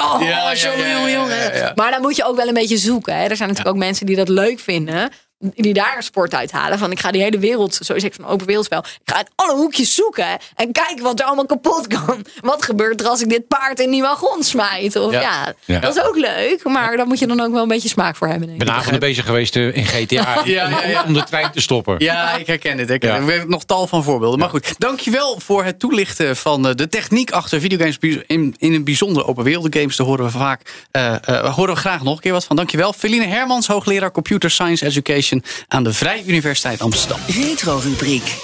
[0.00, 1.72] oh, jongen.
[1.74, 3.16] Maar dan moet je ook wel een beetje zoeken.
[3.16, 3.24] Hè.
[3.24, 5.10] Er zijn natuurlijk ook mensen die dat leuk vinden.
[5.38, 6.78] Die daar sport uithalen.
[6.78, 8.78] Van ik ga die hele wereld, zo is ik zo'n open wereldspel.
[8.78, 12.26] Ik ga uit alle hoekjes zoeken en kijken wat er allemaal kapot kan.
[12.40, 14.96] Wat gebeurt er als ik dit paard in die wagon smijt?
[14.96, 15.20] Of Ja.
[15.20, 15.78] ja, Ja.
[15.80, 16.64] dat is ook leuk.
[16.64, 18.48] Maar daar moet je dan ook wel een beetje smaak voor hebben.
[18.48, 21.02] Denk Ik ben avonden bezig geweest eh, in GTA Ja, ja, ja.
[21.06, 21.94] om de trein te stoppen.
[21.98, 22.90] Ja, ik herken dit.
[22.90, 23.08] Ik Ja.
[23.08, 23.24] herken het.
[23.24, 24.38] We hebben nog tal van voorbeelden.
[24.38, 27.98] Maar goed, dankjewel voor het toelichten van eh, de techniek achter videogames.
[28.26, 29.96] In, in een bijzonder open wereld games.
[29.96, 32.56] Daar horen we vaak, eh, eh, horen we graag nog een keer wat van.
[32.56, 32.92] Dankjewel.
[32.92, 35.26] Feline Hermans, hoogleraar Computer Science Education
[35.68, 37.20] aan de Vrije Universiteit Amsterdam.
[37.26, 38.34] Retro-rubriek.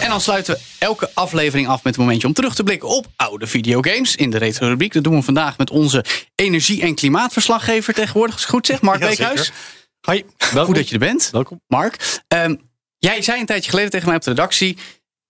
[0.00, 3.06] En dan sluiten we elke aflevering af met een momentje om terug te blikken op
[3.16, 4.16] oude videogames.
[4.16, 4.92] In de retro-rubriek.
[4.92, 6.04] Dat doen we vandaag met onze
[6.34, 8.34] energie- en klimaatverslaggever tegenwoordig.
[8.34, 9.52] Als ik het goed zeg, Mark Ja, Beekhuis.
[10.00, 10.24] Hoi.
[10.38, 11.28] Goed dat je er bent.
[11.32, 11.60] Welkom.
[11.66, 12.20] Mark.
[12.28, 12.54] Ehm,
[12.98, 14.76] jij zei een tijdje geleden tegen mij op de redactie...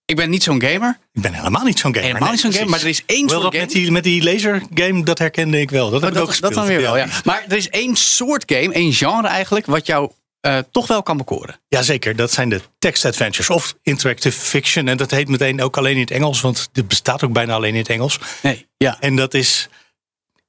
[0.05, 0.97] ik ben niet zo'n gamer.
[1.11, 2.07] Ik ben helemaal niet zo'n gamer.
[2.07, 3.65] Helemaal niet zo'n gamer, maar er is één Wel, soort dat game...
[3.65, 5.89] met die, met die lasergame, dat herkende ik wel.
[5.89, 6.53] Dat heb Oh, ik ook dat, gespeeld.
[6.53, 7.07] dat dan weer wel, ja.
[7.23, 9.65] Maar er is één soort game, één genre eigenlijk...
[9.65, 10.11] wat jou
[10.43, 11.59] eh, toch wel kan bekoren.
[11.67, 14.87] Jazeker, dat zijn de text adventures of interactive fiction.
[14.87, 17.73] En dat heet meteen ook alleen in het Engels, want dit bestaat ook bijna alleen
[17.73, 18.19] in het Engels.
[18.41, 18.97] Nee, ja.
[18.99, 19.69] En dat is,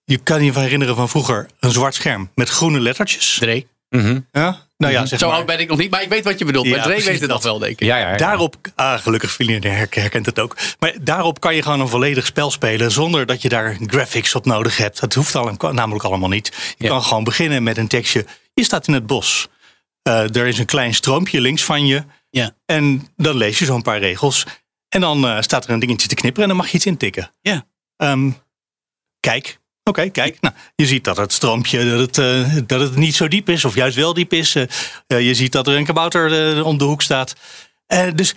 [0.05, 3.37] je kan je van herinneren van vroeger, een zwart scherm met groene lettertjes.
[3.41, 3.67] Dre.
[3.89, 4.21] Mhm.
[4.33, 5.37] Ja, nou ja, zeg Zo maar.
[5.37, 6.67] oud ben ik nog niet, maar ik weet wat je bedoelt.
[6.67, 7.43] Ja, maar weet het nog dat.
[7.43, 7.87] wel, denk ik.
[7.87, 8.17] Ja, ja, ja.
[8.17, 9.37] Daarop, ah, gelukkig
[9.91, 10.57] herkent het ook.
[10.79, 14.45] Maar daarop kan je gewoon een volledig spel spelen zonder dat je daar graphics op
[14.47, 15.01] nodig hebt.
[15.01, 16.53] Dat hoeft al, namelijk allemaal niet.
[16.79, 16.89] Je Ja.
[16.89, 18.25] kan gewoon beginnen met een tekstje.
[18.55, 19.49] Je staat in het bos.
[20.05, 22.05] Eh, er is een klein stroompje links van je.
[22.31, 22.57] Ja.
[22.67, 24.47] En dan lees je zo'n paar regels.
[24.89, 27.33] En dan eh, staat er een dingetje te knipperen en dan mag je iets intikken.
[27.41, 27.67] Ja.
[27.97, 28.31] Ehm,
[29.21, 29.59] kijk.
[29.83, 30.41] Oké, kijk.
[30.41, 33.65] Nou, je ziet dat het stroompje dat het, eh, dat het niet zo diep is,
[33.65, 34.53] of juist wel diep is.
[35.07, 37.35] Je ziet dat er een kabouter om de hoek staat.
[38.15, 38.35] Dus,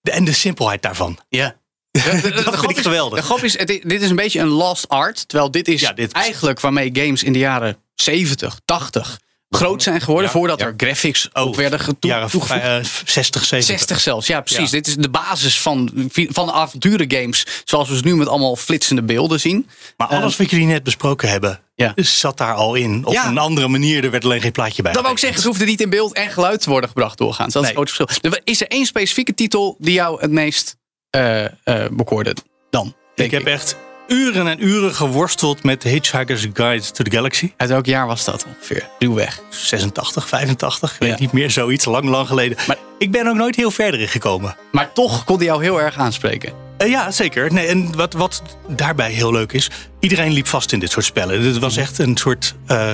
[0.00, 1.18] de, en de simpelheid daarvan.
[1.28, 1.56] Ja.
[1.90, 3.18] dat vind ik is- geweldig.
[3.18, 5.28] De grap is, het i- dit is een beetje een lost art.
[5.28, 10.00] Terwijl dit is Ja, dit- eigenlijk waarmee games in de jaren 70, 80 groot zijn
[10.00, 10.26] geworden.
[10.26, 10.66] Ja, voordat ja.
[10.66, 12.60] er graphics ook werden getoe- jaren toegevoegd.
[12.62, 13.62] eh, 60, 70.
[13.78, 14.64] 60 zelfs, ja precies.
[14.64, 14.76] Ja.
[14.76, 17.46] Dit is de basis van, van avonturengames.
[17.64, 19.68] Zoals we ze nu met allemaal flitsende beelden zien.
[19.96, 21.92] Maar alles wat jullie net besproken hebben, Ja.
[21.96, 23.06] zat daar al in.
[23.06, 23.26] Op Ja.
[23.28, 24.92] een andere manier, er werd alleen geen plaatje bij.
[24.92, 27.52] Dat wil ik zeggen, ze hoefde niet in beeld en geluid te worden gebracht doorgaans.
[27.52, 28.30] Dat is het grote verschil.
[28.32, 30.76] Er- Is er één specifieke titel die jou het meest
[31.10, 31.50] eh eh
[31.90, 32.36] bekoorde
[32.70, 32.94] dan?
[33.14, 33.76] Ik heb echt
[34.10, 37.52] uren en uren geworsteld met Hitchhiker's Guide to the Galaxy.
[37.56, 38.88] Uit welk jaar was dat ongeveer?
[38.98, 39.40] Ruwweg.
[39.50, 41.06] 86, 85, ik Ja.
[41.06, 42.58] weet niet meer, zoiets, lang, lang geleden.
[42.66, 44.56] Maar- ik ben ook nooit heel verder in gekomen.
[44.72, 46.52] Maar toch kon die jou heel erg aanspreken.
[46.78, 47.52] Eh, ja, zeker.
[47.52, 49.70] Nee, en wat, wat daarbij heel leuk is,
[50.00, 51.42] iedereen liep vast in dit soort spellen.
[51.42, 52.54] Het was echt een soort.
[52.66, 52.92] eh,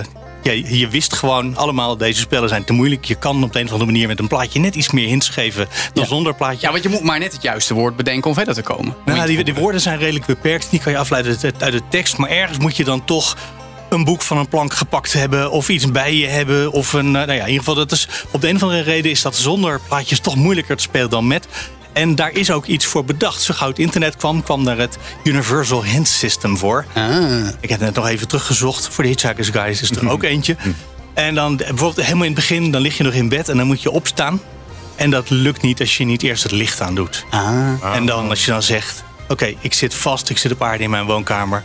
[0.53, 3.05] ja, je wist gewoon allemaal, deze spellen zijn te moeilijk.
[3.05, 5.29] Je kan op de een of andere manier met een plaatje net iets meer hints
[5.29, 6.09] geven dan Ja.
[6.09, 6.59] zonder plaatje.
[6.61, 8.95] Ja, want je moet maar net het juiste woord bedenken om verder te komen.
[9.05, 10.71] Nou, die, die woorden zijn redelijk beperkt.
[10.71, 12.17] Die kan je afleiden uit, uit de tekst.
[12.17, 13.37] Maar ergens moet je dan toch
[13.89, 15.51] een boek van een plank gepakt hebben.
[15.51, 16.73] Of iets bij je hebben.
[16.73, 17.07] Of een.
[17.07, 19.23] eh, Nou ja, in ieder geval, dat is, op de een of andere reden is
[19.23, 21.47] dat zonder plaatjes toch moeilijker te spelen dan met.
[21.97, 23.43] En daar is ook iets voor bedacht.
[23.43, 26.85] Zo gauw het internet kwam, kwam daar het Universal Hint System voor.
[26.95, 27.49] Ah.
[27.61, 28.89] Ik heb net nog even teruggezocht.
[28.89, 30.57] Voor de Hitchhiker's Guide is er ook eentje.
[31.15, 33.67] En dan bijvoorbeeld helemaal in het begin, dan lig je nog in bed en dan
[33.67, 34.41] moet je opstaan.
[34.97, 37.25] En dat lukt niet als je niet eerst het licht aan doet.
[37.31, 37.95] Ah.
[37.95, 40.91] En dan als je dan zegt, oké, ik zit vast, ik zit op aarde in
[40.91, 41.63] mijn woonkamer.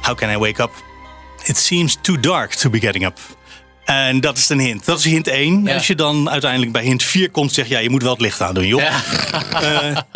[0.00, 0.70] How can I wake up?
[1.44, 3.18] It seems too dark to be getting up.
[3.84, 4.84] En dat is een hint.
[4.84, 5.62] Dat is hint 1.
[5.64, 5.74] Ja.
[5.74, 8.20] Als je dan uiteindelijk bij hint 4 komt, zeg je, ja, je moet wel het
[8.20, 8.82] licht aan doen, joh.
[8.82, 8.92] Ja.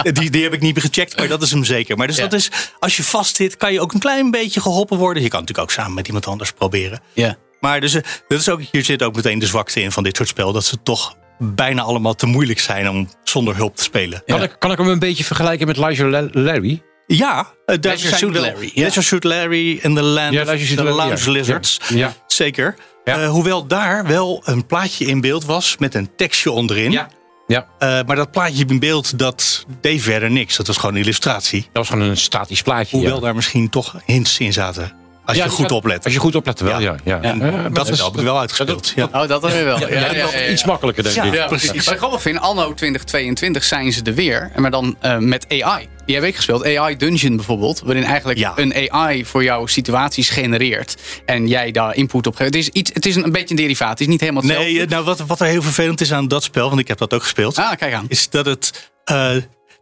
[0.03, 1.97] Eh, die, die heb ik niet gecheckt, maar dat is hem zeker.
[1.97, 2.23] Maar dus Ja.
[2.23, 5.23] dat is, als je vast zit, kan je ook een klein beetje geholpen worden.
[5.23, 7.01] Je kan natuurlijk ook samen met iemand anders proberen.
[7.13, 7.37] Ja.
[7.61, 10.17] Maar dus, eh, dat is ook, hier zit ook meteen de zwakte in van dit
[10.17, 10.53] soort spel.
[10.53, 14.23] Dat ze toch bijna allemaal te moeilijk zijn om zonder hulp te spelen.
[14.27, 16.83] Kan, ik, kan ik hem een beetje vergelijken met Leisure La- Larry?
[17.07, 18.71] Ja, daar Leisure Suit Larry.
[18.75, 21.31] Leisure Suit Larry en The Land Ja, of the Lounge.
[21.31, 21.81] Lizards.
[21.89, 22.15] Ja.
[22.27, 22.75] Zeker.
[23.09, 23.23] Ja.
[23.23, 26.91] Eh, hoewel daar wel een plaatje in beeld was met een tekstje onderin.
[26.91, 27.09] Ja.
[27.47, 30.57] Ja, Eh, maar dat plaatje in beeld, dat deed verder niks.
[30.57, 31.61] Dat was gewoon een illustratie.
[31.61, 32.97] dat was gewoon een statisch plaatje.
[32.97, 33.21] Hoewel ja.
[33.21, 34.93] daar misschien toch hints in zaten.
[35.29, 36.05] Als Ja, je goed oplet.
[36.05, 36.97] Als je goed oplet, wel, ja.
[37.05, 37.19] ja.
[37.73, 38.93] Dat is- wel uitgespeeld.
[38.97, 39.89] Ja, Oh, dat dan weer wel.
[39.91, 41.35] Ja, dat iets makkelijker, denk ik.
[41.35, 41.85] Ja, precies.
[41.85, 44.51] Wat ik grappig vind, anno 2022 zijn ze er weer.
[44.57, 45.89] Maar dan eh, met AI.
[46.07, 46.65] Die heb ik gespeeld.
[46.77, 47.81] AI Dungeon bijvoorbeeld.
[47.85, 48.53] Waarin eigenlijk Ja.
[48.57, 50.97] een AI voor jouw situaties genereert.
[51.27, 52.55] En jij daar input op geeft.
[52.55, 53.89] Het is, iets, het is een beetje een derivaat.
[53.91, 54.71] Het is niet helemaal hetzelfde.
[54.73, 57.15] Nee, nou, wat, wat er heel vervelend is aan dat spel, want ik heb dat
[57.15, 57.59] ook gespeeld.
[57.59, 58.05] Ah, kijk aan.
[58.09, 58.91] is dat het.
[59.05, 59.35] eh,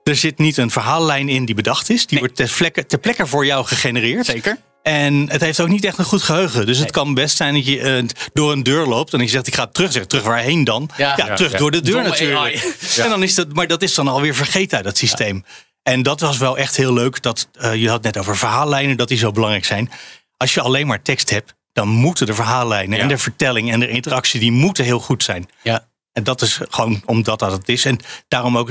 [0.04, 2.06] er zit niet een verhaallijn in die bedacht is.
[2.06, 4.26] Die wordt ter plekke, ter plekke voor jou gegenereerd.
[4.26, 4.56] Zeker.
[4.86, 6.66] En het heeft ook niet echt een goed geheugen.
[6.66, 9.12] Dus het kan best zijn dat je eh, door een deur loopt.
[9.12, 9.92] En je zegt, ik ga terug.
[9.92, 10.90] Zeg, terug waarheen dan?
[10.96, 11.34] Ja.
[11.34, 11.58] Terug ja.
[11.58, 12.76] door de deur Domme natuurlijk.
[13.02, 15.44] En dan is dat, maar dat is dan alweer vergeten het systeem.
[15.82, 17.22] En dat was wel echt heel leuk.
[17.22, 19.90] Dat, eh, je had net over verhaallijnen, dat die zo belangrijk zijn.
[20.36, 23.88] Als je alleen maar tekst hebt, dan moeten de verhaallijnen en de vertelling en de
[23.88, 25.48] interactie, die moeten heel goed zijn.
[25.62, 25.88] Ja.
[26.16, 27.84] En dat is gewoon omdat dat het is.
[27.84, 27.98] En
[28.28, 28.70] daarom ook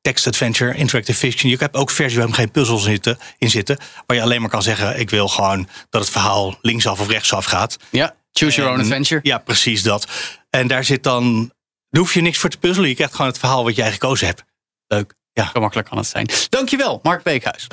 [0.00, 1.50] text adventure, interactive fiction.
[1.50, 3.78] Je hebt ook versies waar geen puzzels zitten, in zitten.
[4.06, 7.44] Waar je alleen maar kan zeggen, ik wil gewoon dat het verhaal linksaf of rechtsaf
[7.44, 7.76] gaat.
[7.90, 9.20] Ja, choose your own En- adventure.
[9.22, 10.06] Ja, precies dat.
[10.50, 11.52] En daar zit dan,
[11.90, 12.88] daar hoef je niks voor te puzzelen.
[12.88, 14.44] Je krijgt gewoon het verhaal wat jij gekozen hebt.
[14.86, 15.14] Leuk.
[15.32, 15.50] Ja.
[15.54, 16.28] Zo makkelijk kan het zijn.
[16.48, 17.66] Dankjewel, Mark Beekhuis.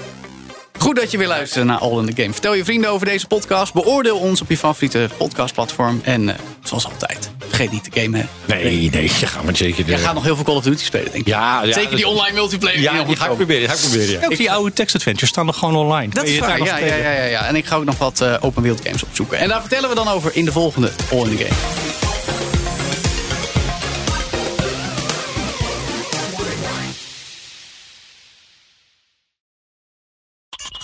[0.80, 2.34] Goed dat je weer luistert naar All in the Game.
[2.34, 3.74] Vertel je vrienden over deze podcast.
[3.74, 6.02] Beoordeel ons op je favoriete podcastplatform.
[6.04, 8.30] En eh, zoals altijd, vergeet niet te gamen.
[8.46, 9.86] Nee, nee, je gaat maar zeker.
[9.86, 11.28] Jij gaat nog heel veel Call of Duty spelen, denk ik.
[11.28, 12.80] Ja, ja, Zeker die online multiplayer.
[12.80, 13.60] Ja, nog die ga ik proberen.
[13.60, 14.26] die Ga ik proberen ja.
[14.26, 16.14] Ook die oude text adventures staan nog gewoon online.
[16.14, 17.46] Dat is je daar waar, ja, ja, ja, ja, ja.
[17.46, 19.38] En ik ga ook nog wat eh, open wereld games opzoeken.
[19.38, 22.13] En daar vertellen we dan over in de volgende All in the Game.